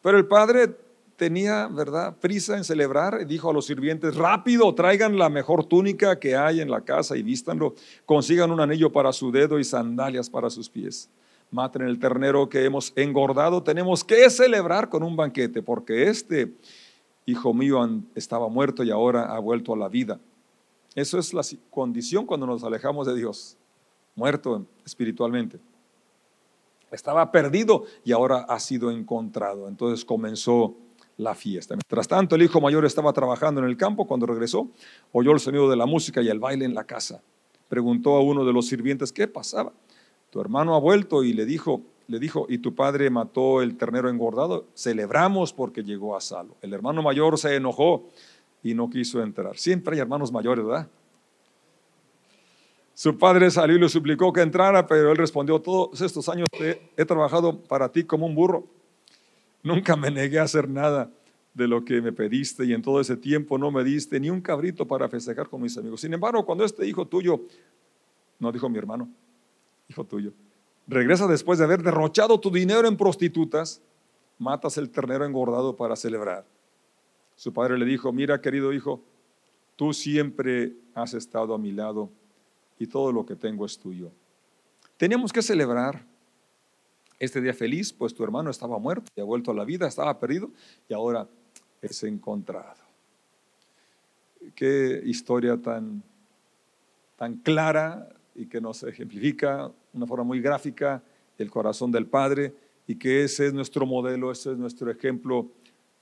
Pero 0.02 0.18
el 0.18 0.26
padre 0.26 0.76
tenía, 1.18 1.68
¿verdad?, 1.68 2.16
prisa 2.18 2.56
en 2.56 2.64
celebrar 2.64 3.28
dijo 3.28 3.50
a 3.50 3.54
los 3.54 3.66
sirvientes, 3.66 4.16
rápido, 4.16 4.74
traigan 4.74 5.18
la 5.18 5.28
mejor 5.28 5.66
túnica 5.66 6.18
que 6.18 6.38
hay 6.38 6.62
en 6.62 6.72
la 6.72 6.82
casa 6.82 7.18
y 7.18 7.24
vístanlo, 7.24 7.76
consigan 8.06 8.52
un 8.52 8.62
anillo 8.62 8.92
para 8.92 9.12
su 9.12 9.30
dedo 9.32 9.60
y 9.60 9.66
sandalias 9.66 10.30
para 10.30 10.50
sus 10.50 10.70
pies. 10.70 11.10
Maten 11.52 11.82
el 11.82 12.00
ternero 12.00 12.48
que 12.48 12.64
hemos 12.64 12.94
engordado, 12.96 13.62
tenemos 13.62 14.06
que 14.06 14.30
celebrar 14.30 14.88
con 14.88 15.04
un 15.04 15.18
banquete, 15.18 15.62
porque 15.62 16.04
este 16.04 16.54
hijo 17.26 17.54
mío 17.54 17.86
estaba 18.16 18.48
muerto 18.48 18.84
y 18.84 18.92
ahora 18.92 19.36
ha 19.36 19.40
vuelto 19.40 19.74
a 19.74 19.78
la 19.78 19.90
vida 19.90 20.20
eso 20.98 21.20
es 21.20 21.32
la 21.32 21.44
condición 21.70 22.26
cuando 22.26 22.48
nos 22.48 22.64
alejamos 22.64 23.06
de 23.06 23.14
Dios, 23.14 23.56
muerto 24.16 24.66
espiritualmente. 24.84 25.60
Estaba 26.90 27.32
perdido 27.32 27.84
y 28.04 28.14
ahora 28.14 28.48
ha 28.50 28.60
sido 28.60 28.90
encontrado. 28.90 29.68
Entonces 29.68 30.04
comenzó 30.04 30.76
la 31.18 31.36
fiesta. 31.36 31.76
Mientras 31.76 32.08
tanto, 32.08 32.36
el 32.36 32.44
hijo 32.44 32.62
mayor 32.62 32.86
estaba 32.86 33.12
trabajando 33.12 33.62
en 33.62 33.68
el 33.68 33.76
campo. 33.76 34.06
Cuando 34.06 34.26
regresó, 34.26 34.70
oyó 35.12 35.32
el 35.32 35.40
sonido 35.40 35.70
de 35.70 35.76
la 35.76 35.86
música 35.86 36.22
y 36.22 36.30
el 36.30 36.40
baile 36.40 36.66
en 36.66 36.74
la 36.74 36.86
casa. 36.86 37.22
Preguntó 37.68 38.16
a 38.16 38.22
uno 38.22 38.46
de 38.46 38.54
los 38.54 38.68
sirvientes 38.68 39.12
qué 39.12 39.28
pasaba. 39.28 39.74
Tu 40.30 40.40
hermano 40.40 40.76
ha 40.76 40.80
vuelto 40.80 41.24
y 41.24 41.34
le 41.34 41.46
dijo, 41.46 41.82
le 42.08 42.20
dijo, 42.20 42.46
¿y 42.50 42.60
tu 42.60 42.76
padre 42.76 43.10
mató 43.10 43.62
el 43.62 43.76
ternero 43.76 44.10
engordado? 44.10 44.66
Celebramos 44.76 45.54
porque 45.54 45.84
llegó 45.84 46.16
a 46.16 46.22
salvo. 46.22 46.56
El 46.62 46.74
hermano 46.74 47.02
mayor 47.02 47.38
se 47.38 47.56
enojó 47.56 48.08
y 48.64 48.74
no 48.74 48.90
quiso 48.90 49.22
entrar. 49.22 49.58
Siempre 49.58 49.96
hay 49.96 50.02
hermanos 50.02 50.32
mayores, 50.32 50.66
¿verdad? 50.66 50.88
Su 52.94 53.18
padre 53.18 53.52
salió 53.52 53.76
y 53.76 53.80
le 53.80 53.90
suplicó 53.90 54.34
que 54.34 54.42
entrara, 54.42 54.88
pero 54.88 55.12
él 55.12 55.18
respondió, 55.18 55.62
todos 55.62 56.02
estos 56.02 56.28
años 56.30 56.48
he, 56.60 57.06
trabajado 57.06 57.62
para 57.62 57.92
ti 57.92 58.04
como 58.04 58.26
un 58.26 58.34
burro. 58.34 58.66
Nunca 59.68 59.96
me 59.96 60.10
negué 60.10 60.40
a 60.40 60.44
hacer 60.44 60.70
nada 60.70 61.12
de 61.54 61.68
lo 61.68 61.84
que 61.84 62.02
me 62.02 62.14
pediste 62.14 62.66
y 62.66 62.74
en 62.74 62.82
todo 62.82 63.02
ese 63.02 63.18
tiempo 63.18 63.58
no 63.58 63.72
me 63.72 63.84
diste 63.84 64.20
ni 64.20 64.30
un 64.30 64.42
cabrito 64.42 64.88
para 64.88 65.10
festejar 65.10 65.50
con 65.50 65.62
mis 65.62 65.78
amigos. 65.78 66.02
Sin 66.02 66.14
embargo, 66.14 66.46
cuando 66.46 66.64
este 66.64 66.88
hijo 66.88 67.06
tuyo, 67.06 67.42
no 68.40 68.52
dijo 68.52 68.70
mi 68.70 68.78
hermano, 68.78 69.10
hijo 69.90 70.04
tuyo, 70.04 70.32
regresa 70.88 71.28
después 71.28 71.60
de 71.60 71.66
haber 71.66 71.82
derrochado 71.82 72.40
tu 72.40 72.52
dinero 72.52 72.88
en 72.88 72.96
prostitutas, 72.96 73.82
matas 74.38 74.78
el 74.78 74.90
ternero 74.90 75.26
engordado 75.26 75.76
para 75.76 75.96
celebrar. 75.96 76.46
Su 77.36 77.52
padre 77.52 77.78
le 77.78 77.86
dijo, 77.86 78.12
mira 78.14 78.40
querido 78.40 78.72
hijo, 78.72 79.02
tú 79.76 79.94
siempre 79.94 80.74
has 80.94 81.14
estado 81.14 81.54
a 81.54 81.58
mi 81.58 81.72
lado 81.72 82.10
y 82.80 82.88
todo 82.88 83.12
lo 83.12 83.26
que 83.26 83.36
tengo 83.36 83.66
es 83.66 83.78
tuyo. 83.78 84.12
Teníamos 84.98 85.34
que 85.34 85.42
celebrar 85.42 86.06
este 87.20 87.42
día 87.42 87.54
feliz, 87.54 87.92
pues 87.94 88.14
tu 88.14 88.24
hermano 88.24 88.50
estaba 88.50 88.78
muerto 88.80 89.10
y 89.16 89.22
ha 89.22 89.24
vuelto 89.24 89.52
a 89.52 89.56
la 89.56 89.66
vida, 89.66 89.88
estaba 89.88 90.20
perdido 90.20 90.52
y 90.88 90.94
ahora 90.94 91.28
es 91.82 92.04
encontrado. 92.04 92.82
Qué 94.56 95.02
historia 95.06 95.58
tan, 95.58 96.04
tan 97.16 97.38
clara 97.38 98.08
y 98.36 98.46
que 98.46 98.62
nos 98.62 98.84
ejemplifica 98.84 99.72
una 99.94 100.06
forma 100.06 100.24
muy 100.24 100.42
gráfica 100.42 101.02
el 101.38 101.50
corazón 101.50 101.92
del 101.92 102.06
Padre 102.06 102.54
y 102.88 102.96
que 102.96 103.24
ese 103.24 103.48
es 103.48 103.54
nuestro 103.54 103.86
modelo, 103.86 104.32
ese 104.32 104.52
es 104.52 104.58
nuestro 104.58 104.90
ejemplo 104.90 105.52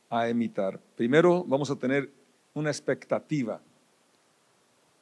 a 0.10 0.30
imitar. 0.30 0.80
Primero 0.96 1.44
vamos 1.44 1.72
a 1.72 1.76
tener 1.76 2.12
una 2.54 2.70
expectativa, 2.70 3.62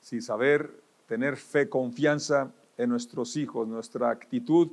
si 0.02 0.21
saber 0.21 0.82
tener 1.08 1.38
fe, 1.38 1.69
confianza 1.69 2.52
en 2.78 2.89
nuestros 2.89 3.36
hijos, 3.36 3.67
nuestra 3.67 4.10
actitud 4.10 4.69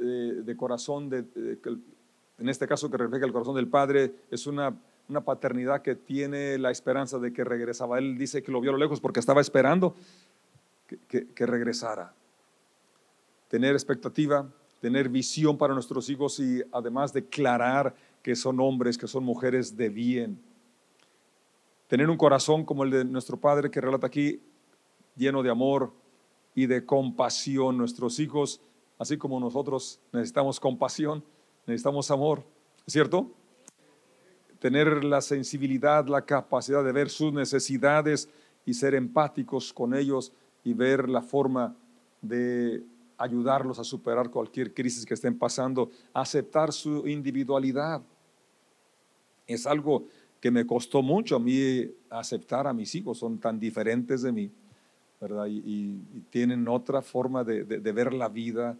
eh, 0.00 0.42
de 0.44 0.56
corazón, 0.56 1.08
de, 1.08 1.24
en 2.38 2.48
este 2.48 2.66
caso 2.66 2.90
que 2.90 2.96
refleja 2.96 3.26
el 3.26 3.32
corazón 3.32 3.56
del 3.56 3.68
Padre, 3.68 4.14
es 4.30 4.46
una, 4.46 4.76
una 5.08 5.20
paternidad 5.22 5.82
que 5.82 5.94
tiene 5.94 6.58
la 6.58 6.70
esperanza 6.70 7.18
de 7.18 7.32
que 7.32 7.44
regresaba. 7.44 7.98
Él 7.98 8.16
dice 8.16 8.42
que 8.42 8.52
lo 8.52 8.60
vio 8.60 8.70
a 8.70 8.74
lo 8.74 8.78
lejos 8.78 9.00
porque 9.00 9.20
estaba 9.20 9.40
esperando 9.40 9.94
que, 11.08 11.26
que 11.28 11.46
regresara. 11.46 12.14
Tener 13.48 13.72
expectativa, 13.72 14.48
tener 14.80 15.08
visión 15.08 15.58
para 15.58 15.74
nuestros 15.74 16.08
hijos 16.10 16.38
y 16.38 16.62
además 16.72 17.12
declarar 17.12 17.94
que 18.22 18.36
son 18.36 18.60
hombres, 18.60 18.98
que 18.98 19.06
son 19.06 19.24
mujeres 19.24 19.76
de 19.76 19.88
bien. 19.88 20.38
Tener 21.88 22.10
un 22.10 22.18
corazón 22.18 22.64
como 22.64 22.84
el 22.84 22.90
de 22.90 23.04
nuestro 23.04 23.38
Padre 23.38 23.70
que 23.70 23.80
relata 23.80 24.06
aquí, 24.06 24.40
lleno 25.16 25.42
de 25.42 25.50
amor 25.50 25.92
y 26.54 26.66
de 26.66 26.84
compasión. 26.84 27.78
Nuestros 27.78 28.20
hijos, 28.20 28.60
así 28.98 29.16
como 29.16 29.38
nosotros, 29.38 30.00
necesitamos 30.12 30.58
compasión, 30.58 31.22
necesitamos 31.66 32.10
amor, 32.10 32.44
¿cierto? 32.86 33.30
Tener 34.58 35.04
la 35.04 35.20
sensibilidad, 35.20 36.06
la 36.06 36.22
capacidad 36.22 36.82
de 36.82 36.92
ver 36.92 37.08
sus 37.08 37.32
necesidades 37.32 38.28
y 38.66 38.74
ser 38.74 38.94
empáticos 38.94 39.72
con 39.72 39.94
ellos 39.94 40.32
y 40.64 40.74
ver 40.74 41.08
la 41.08 41.22
forma 41.22 41.76
de 42.20 42.82
ayudarlos 43.16 43.78
a 43.78 43.84
superar 43.84 44.30
cualquier 44.30 44.74
crisis 44.74 45.06
que 45.06 45.14
estén 45.14 45.38
pasando, 45.38 45.90
aceptar 46.12 46.72
su 46.72 47.06
individualidad. 47.06 48.02
Es 49.46 49.66
algo 49.66 50.06
que 50.40 50.50
me 50.50 50.66
costó 50.66 51.02
mucho 51.02 51.36
a 51.36 51.40
mí 51.40 51.90
aceptar 52.10 52.66
a 52.66 52.72
mis 52.72 52.94
hijos, 52.94 53.18
son 53.18 53.38
tan 53.38 53.58
diferentes 53.58 54.22
de 54.22 54.32
mí, 54.32 54.50
Y, 55.48 55.96
tienen 56.30 56.68
otra 56.68 57.02
forma 57.02 57.42
de, 57.42 57.64
ver 57.64 58.12
la 58.12 58.28
vida. 58.28 58.76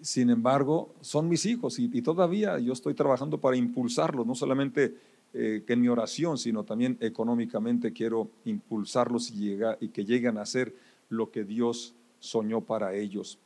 Sin 0.00 0.28
embargo, 0.28 0.94
son 1.00 1.28
mis 1.28 1.46
hijos 1.46 1.78
y, 1.78 2.02
todavía 2.02 2.58
yo 2.58 2.72
estoy 2.72 2.94
trabajando 2.94 3.38
para 3.38 3.56
impulsarlos, 3.56 4.26
no 4.26 4.34
solamente 4.34 4.94
eh, 5.32 5.62
que 5.66 5.72
en 5.72 5.80
mi 5.80 5.88
oración, 5.88 6.36
sino 6.36 6.64
también 6.64 6.98
económicamente 7.00 7.92
quiero 7.92 8.30
impulsarlos 8.44 9.30
y, 9.30 9.58
que 9.88 10.04
lleguen 10.04 10.36
a 10.38 10.44
ser 10.44 10.74
lo 11.08 11.30
que 11.30 11.44
Dios 11.44 11.94
soñó 12.18 12.60
para 12.60 12.94
ellos. 12.94 13.38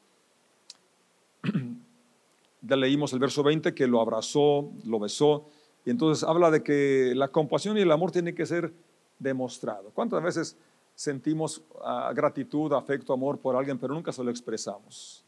ya 2.62 2.76
leímos 2.76 3.12
el 3.12 3.20
verso 3.20 3.44
20 3.44 3.74
que 3.74 3.86
lo 3.86 4.00
abrazó, 4.00 4.72
lo 4.84 4.98
besó, 4.98 5.48
y 5.84 5.90
entonces 5.90 6.24
habla 6.24 6.50
de 6.50 6.64
que 6.64 7.12
la 7.14 7.28
compasión 7.28 7.78
y 7.78 7.82
el 7.82 7.92
amor 7.92 8.10
tienen 8.10 8.34
que 8.34 8.44
ser 8.44 8.72
demostrado. 9.20 9.90
¿Cuántas 9.94 10.22
veces 10.22 10.56
sentimos 10.98 11.62
ah, 11.84 12.12
gratitud, 12.12 12.72
afecto, 12.72 13.12
amor 13.12 13.38
por 13.38 13.54
alguien, 13.54 13.78
pero 13.78 13.94
nunca 13.94 14.10
se 14.10 14.24
lo 14.24 14.32
expresamos? 14.32 15.24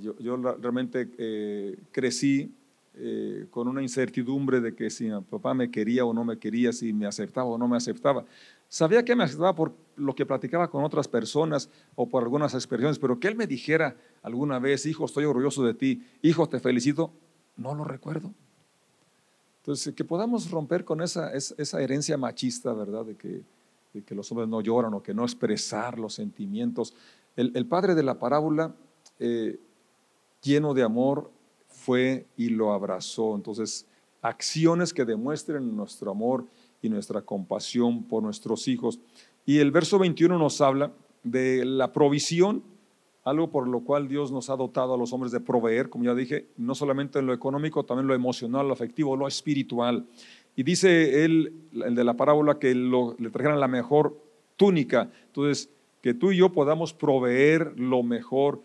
Yo, 0.00 0.36
realmente 0.36 1.08
eh, 1.16 1.78
crecí 1.92 2.52
eh, 2.94 3.46
con 3.48 3.68
una 3.68 3.80
incertidumbre 3.80 4.60
de 4.60 4.74
que 4.74 4.90
si 4.90 5.04
mi 5.04 5.20
papá 5.20 5.54
me 5.54 5.70
quería 5.70 6.04
o 6.04 6.12
no 6.12 6.24
me 6.24 6.36
quería, 6.36 6.72
si 6.72 6.92
me 6.92 7.06
aceptaba 7.06 7.46
o 7.46 7.56
no 7.56 7.68
me 7.68 7.76
aceptaba. 7.76 8.24
Sabía 8.68 9.04
que 9.04 9.14
me 9.14 9.22
aceptaba 9.22 9.54
por 9.54 9.72
lo 9.94 10.16
que 10.16 10.26
platicaba 10.26 10.68
con 10.68 10.82
otras 10.82 11.06
personas 11.06 11.70
o 11.94 12.08
por 12.08 12.24
algunas 12.24 12.54
expresiones, 12.54 12.98
pero 12.98 13.20
que 13.20 13.28
él 13.28 13.36
me 13.36 13.46
dijera 13.46 13.96
alguna 14.20 14.58
vez, 14.58 14.84
hijo, 14.84 15.04
estoy 15.04 15.26
orgulloso 15.26 15.62
de 15.62 15.74
ti, 15.74 16.04
hijo, 16.22 16.48
te 16.48 16.58
felicito, 16.58 17.12
no 17.56 17.72
lo 17.72 17.84
recuerdo. 17.84 18.34
Entonces, 19.62 19.94
que 19.94 20.04
podamos 20.04 20.50
romper 20.50 20.84
con 20.84 21.02
esa, 21.02 21.32
esa 21.32 21.80
herencia 21.80 22.18
machista, 22.18 22.72
¿verdad? 22.74 23.04
De 23.04 23.14
que, 23.14 23.44
que, 24.02 24.14
los 24.14 24.30
hombres 24.30 24.48
no 24.48 24.60
lloran 24.60 24.94
o 24.94 25.02
que 25.02 25.14
no 25.14 25.22
expresar 25.22 25.98
los 25.98 26.14
sentimientos. 26.14 26.94
El, 27.36 27.66
padre 27.66 27.94
de 27.94 28.02
la 28.02 28.18
parábola, 28.18 28.74
eh, 29.18 29.58
lleno 30.42 30.74
de 30.74 30.82
amor, 30.82 31.30
fue 31.68 32.26
y 32.36 32.48
lo 32.48 32.72
abrazó. 32.72 33.34
Entonces, 33.34 33.86
acciones 34.22 34.94
que 34.94 35.04
demuestren 35.04 35.76
nuestro 35.76 36.10
amor 36.10 36.46
y 36.80 36.88
nuestra 36.88 37.22
compasión 37.22 38.04
por 38.04 38.22
nuestros 38.22 38.68
hijos. 38.68 39.00
Y 39.44 39.58
el 39.58 39.70
verso 39.70 39.98
21 39.98 40.38
nos 40.38 40.60
habla 40.60 40.92
de 41.22 41.64
la 41.64 41.92
provisión, 41.92 42.62
algo 43.24 43.50
por 43.50 43.66
lo 43.66 43.80
cual 43.80 44.06
Dios 44.08 44.30
nos 44.30 44.50
ha 44.50 44.56
dotado 44.56 44.94
a 44.94 44.98
los 44.98 45.12
hombres 45.12 45.32
de 45.32 45.40
proveer, 45.40 45.88
como 45.88 46.04
ya 46.04 46.14
dije, 46.14 46.48
no 46.56 46.74
solamente 46.74 47.18
en 47.18 47.26
lo 47.26 47.32
económico, 47.32 47.84
también 47.84 48.06
lo 48.06 48.14
emocional, 48.14 48.68
lo 48.68 48.74
afectivo, 48.74 49.16
lo 49.16 49.26
espiritual. 49.26 50.06
Y 50.56 50.62
dice 50.62 51.24
él, 51.24 51.52
el 51.72 51.94
de 51.94 52.04
la 52.04 52.14
parábola, 52.14 52.58
que 52.58 52.74
le 52.74 53.30
trajeran 53.30 53.58
la 53.58 53.68
mejor 53.68 54.16
túnica. 54.56 55.10
Entonces, 55.26 55.68
que 56.00 56.14
tú 56.14 56.32
y 56.32 56.36
yo 56.36 56.52
podamos 56.52 56.92
proveer 56.92 57.78
lo 57.78 58.02
mejor 58.02 58.62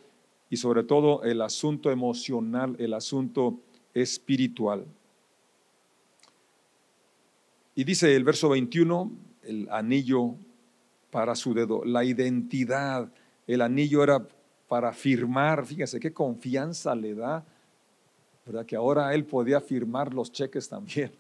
y 0.50 0.58
sobre 0.58 0.84
todo 0.84 1.24
el 1.24 1.42
asunto 1.42 1.92
emocional, 1.92 2.76
el 2.80 2.94
asunto 2.94 3.60
espiritual. 3.94 4.86
Y 7.76 7.84
dice 7.84 8.16
el 8.16 8.24
verso 8.24 8.50
21, 8.50 9.12
el 9.44 9.68
anillo 9.72 10.36
para 11.12 11.34
su 11.36 11.54
dedo, 11.54 11.84
la 11.86 12.04
identidad, 12.04 13.12
el 13.48 13.62
anillo 13.62 14.04
era 14.04 14.28
para 14.68 14.92
firmar, 14.92 15.66
fíjese 15.66 16.00
qué 16.00 16.12
confianza 16.12 16.94
le 16.94 17.16
da, 17.16 17.44
¿verdad? 18.46 18.66
Que 18.66 18.76
ahora 18.76 19.14
él 19.14 19.26
podía 19.26 19.62
firmar 19.62 20.14
los 20.14 20.32
cheques 20.32 20.68
también. 20.68 21.12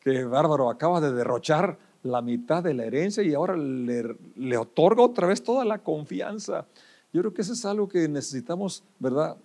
Que 0.00 0.24
bárbaro, 0.24 0.70
acaba 0.70 1.00
de 1.00 1.12
derrochar 1.12 1.78
la 2.02 2.22
mitad 2.22 2.62
de 2.62 2.74
la 2.74 2.84
herencia 2.84 3.22
y 3.22 3.34
ahora 3.34 3.56
le, 3.56 4.16
le 4.36 4.56
otorga 4.56 5.02
otra 5.02 5.26
vez 5.26 5.42
toda 5.42 5.64
la 5.64 5.78
confianza. 5.78 6.66
Yo 7.12 7.20
creo 7.20 7.34
que 7.34 7.42
eso 7.42 7.52
es 7.52 7.64
algo 7.64 7.88
que 7.88 8.08
necesitamos, 8.08 8.82
¿verdad? 8.98 9.36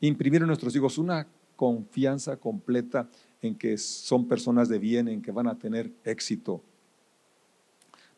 Imprimir 0.00 0.42
en 0.42 0.46
nuestros 0.48 0.74
hijos 0.76 0.98
una 0.98 1.26
confianza 1.56 2.36
completa 2.36 3.08
en 3.42 3.56
que 3.56 3.76
son 3.78 4.28
personas 4.28 4.68
de 4.68 4.78
bien, 4.78 5.08
en 5.08 5.22
que 5.22 5.32
van 5.32 5.48
a 5.48 5.58
tener 5.58 5.90
éxito. 6.04 6.62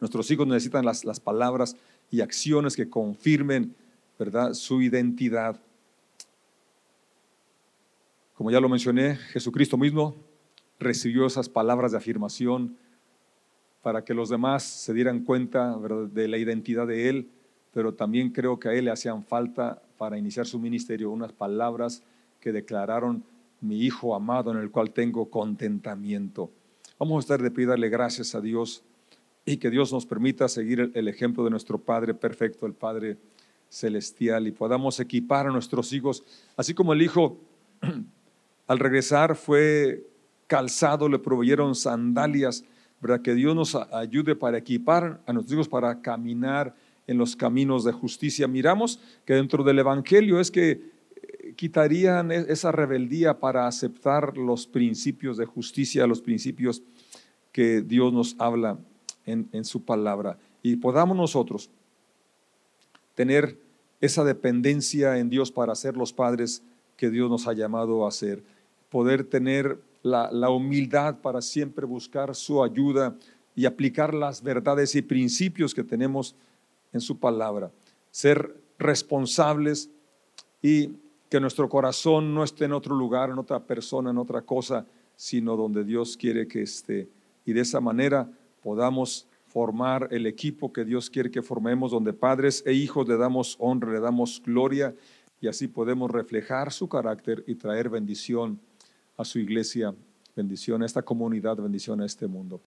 Nuestros 0.00 0.30
hijos 0.30 0.46
necesitan 0.46 0.84
las, 0.84 1.04
las 1.04 1.20
palabras 1.20 1.76
y 2.10 2.20
acciones 2.20 2.76
que 2.76 2.88
confirmen 2.88 3.74
¿verdad? 4.18 4.54
su 4.54 4.82
identidad. 4.82 5.58
Como 8.34 8.50
ya 8.50 8.60
lo 8.60 8.68
mencioné, 8.68 9.16
Jesucristo 9.16 9.76
mismo 9.76 10.29
recibió 10.80 11.26
esas 11.26 11.48
palabras 11.48 11.92
de 11.92 11.98
afirmación 11.98 12.76
para 13.82 14.04
que 14.04 14.14
los 14.14 14.28
demás 14.28 14.62
se 14.62 14.92
dieran 14.92 15.20
cuenta 15.20 15.78
de 16.10 16.26
la 16.26 16.38
identidad 16.38 16.86
de 16.86 17.08
Él, 17.08 17.28
pero 17.72 17.94
también 17.94 18.30
creo 18.30 18.58
que 18.58 18.68
a 18.68 18.72
Él 18.72 18.86
le 18.86 18.90
hacían 18.90 19.22
falta 19.22 19.80
para 19.96 20.18
iniciar 20.18 20.46
su 20.46 20.58
ministerio 20.58 21.10
unas 21.10 21.32
palabras 21.32 22.02
que 22.40 22.52
declararon 22.52 23.22
mi 23.60 23.82
Hijo 23.82 24.14
amado 24.14 24.50
en 24.50 24.58
el 24.58 24.70
cual 24.70 24.90
tengo 24.90 25.30
contentamiento. 25.30 26.50
Vamos 26.98 27.16
a 27.16 27.20
estar 27.20 27.42
de 27.42 27.50
pie 27.50 27.66
darle 27.66 27.90
gracias 27.90 28.34
a 28.34 28.40
Dios 28.40 28.82
y 29.44 29.58
que 29.58 29.70
Dios 29.70 29.92
nos 29.92 30.06
permita 30.06 30.48
seguir 30.48 30.90
el 30.94 31.08
ejemplo 31.08 31.44
de 31.44 31.50
nuestro 31.50 31.78
Padre 31.78 32.14
perfecto, 32.14 32.66
el 32.66 32.74
Padre 32.74 33.18
celestial, 33.68 34.46
y 34.46 34.52
podamos 34.52 34.98
equipar 34.98 35.46
a 35.46 35.50
nuestros 35.50 35.92
hijos, 35.92 36.24
así 36.56 36.74
como 36.74 36.92
el 36.92 37.02
Hijo 37.02 37.38
al 38.66 38.78
regresar 38.78 39.36
fue 39.36 40.09
calzado, 40.50 41.08
le 41.08 41.20
proveyeron 41.20 41.76
sandalias, 41.76 42.64
¿verdad? 43.00 43.22
Que 43.22 43.36
Dios 43.36 43.54
nos 43.54 43.76
ayude 43.76 44.34
para 44.34 44.58
equipar 44.58 45.20
a 45.24 45.32
nuestros 45.32 45.54
hijos 45.54 45.68
para 45.68 46.02
caminar 46.02 46.74
en 47.06 47.18
los 47.18 47.36
caminos 47.36 47.84
de 47.84 47.92
justicia. 47.92 48.48
Miramos 48.48 48.98
que 49.24 49.34
dentro 49.34 49.62
del 49.62 49.78
Evangelio 49.78 50.40
es 50.40 50.50
que 50.50 50.90
quitarían 51.54 52.32
e-, 52.32 52.46
esa 52.48 52.72
rebeldía 52.72 53.38
para 53.38 53.68
aceptar 53.68 54.36
los 54.36 54.66
principios 54.66 55.36
de 55.36 55.46
justicia, 55.46 56.04
los 56.08 56.20
principios 56.20 56.82
que 57.52 57.80
Dios 57.80 58.12
nos 58.12 58.34
habla 58.40 58.76
en, 59.26 59.48
en 59.52 59.64
su 59.64 59.84
palabra. 59.84 60.36
Y 60.64 60.74
podamos 60.74 61.16
nosotros 61.16 61.70
tener 63.14 63.56
esa 64.00 64.24
dependencia 64.24 65.16
en 65.18 65.30
Dios 65.30 65.52
para 65.52 65.76
ser 65.76 65.96
los 65.96 66.12
padres 66.12 66.64
que 66.96 67.08
Dios 67.08 67.30
nos 67.30 67.46
ha 67.46 67.52
llamado 67.52 68.04
a 68.04 68.10
ser. 68.10 68.42
Poder 68.88 69.22
tener 69.22 69.78
la, 70.02 70.50
humildad 70.50 71.20
para 71.20 71.42
siempre 71.42 71.84
buscar 71.86 72.34
su 72.34 72.62
ayuda 72.62 73.16
y 73.54 73.66
aplicar 73.66 74.14
las 74.14 74.42
verdades 74.42 74.94
y 74.94 75.02
principios 75.02 75.74
que 75.74 75.84
tenemos 75.84 76.34
en 76.92 77.00
su 77.00 77.18
palabra. 77.18 77.70
Ser 78.10 78.56
responsables 78.78 79.90
y 80.62 80.90
que 81.28 81.40
nuestro 81.40 81.68
corazón 81.68 82.34
no 82.34 82.42
esté 82.42 82.64
en 82.64 82.72
otro 82.72 82.94
lugar, 82.94 83.30
en 83.30 83.38
otra 83.38 83.60
persona, 83.60 84.10
en 84.10 84.18
otra 84.18 84.42
cosa, 84.42 84.86
sino 85.16 85.56
donde 85.56 85.84
Dios 85.84 86.16
quiere 86.16 86.48
que 86.48 86.62
esté. 86.62 87.08
Y 87.44 87.52
de 87.52 87.60
esa 87.60 87.80
manera 87.80 88.28
podamos 88.62 89.26
formar 89.46 90.08
el 90.12 90.26
equipo 90.26 90.72
que 90.72 90.84
Dios 90.84 91.10
quiere 91.10 91.30
que 91.30 91.42
formemos, 91.42 91.90
donde 91.90 92.12
padres 92.12 92.62
e 92.66 92.72
hijos 92.72 93.08
le 93.08 93.16
damos 93.16 93.56
honra, 93.58 93.92
le 93.92 94.00
damos 94.00 94.40
gloria, 94.44 94.94
y 95.40 95.48
así 95.48 95.68
podemos 95.68 96.10
reflejar 96.10 96.72
su 96.72 96.88
carácter 96.88 97.42
y 97.46 97.54
traer 97.54 97.88
bendición 97.88 98.60
a 99.16 99.24
su 99.24 99.38
iglesia, 99.38 99.94
bendición 100.34 100.82
a 100.82 100.86
esta 100.86 101.02
comunidad, 101.02 101.56
bendición 101.58 102.00
a 102.00 102.06
este 102.06 102.26
mundo. 102.26 102.58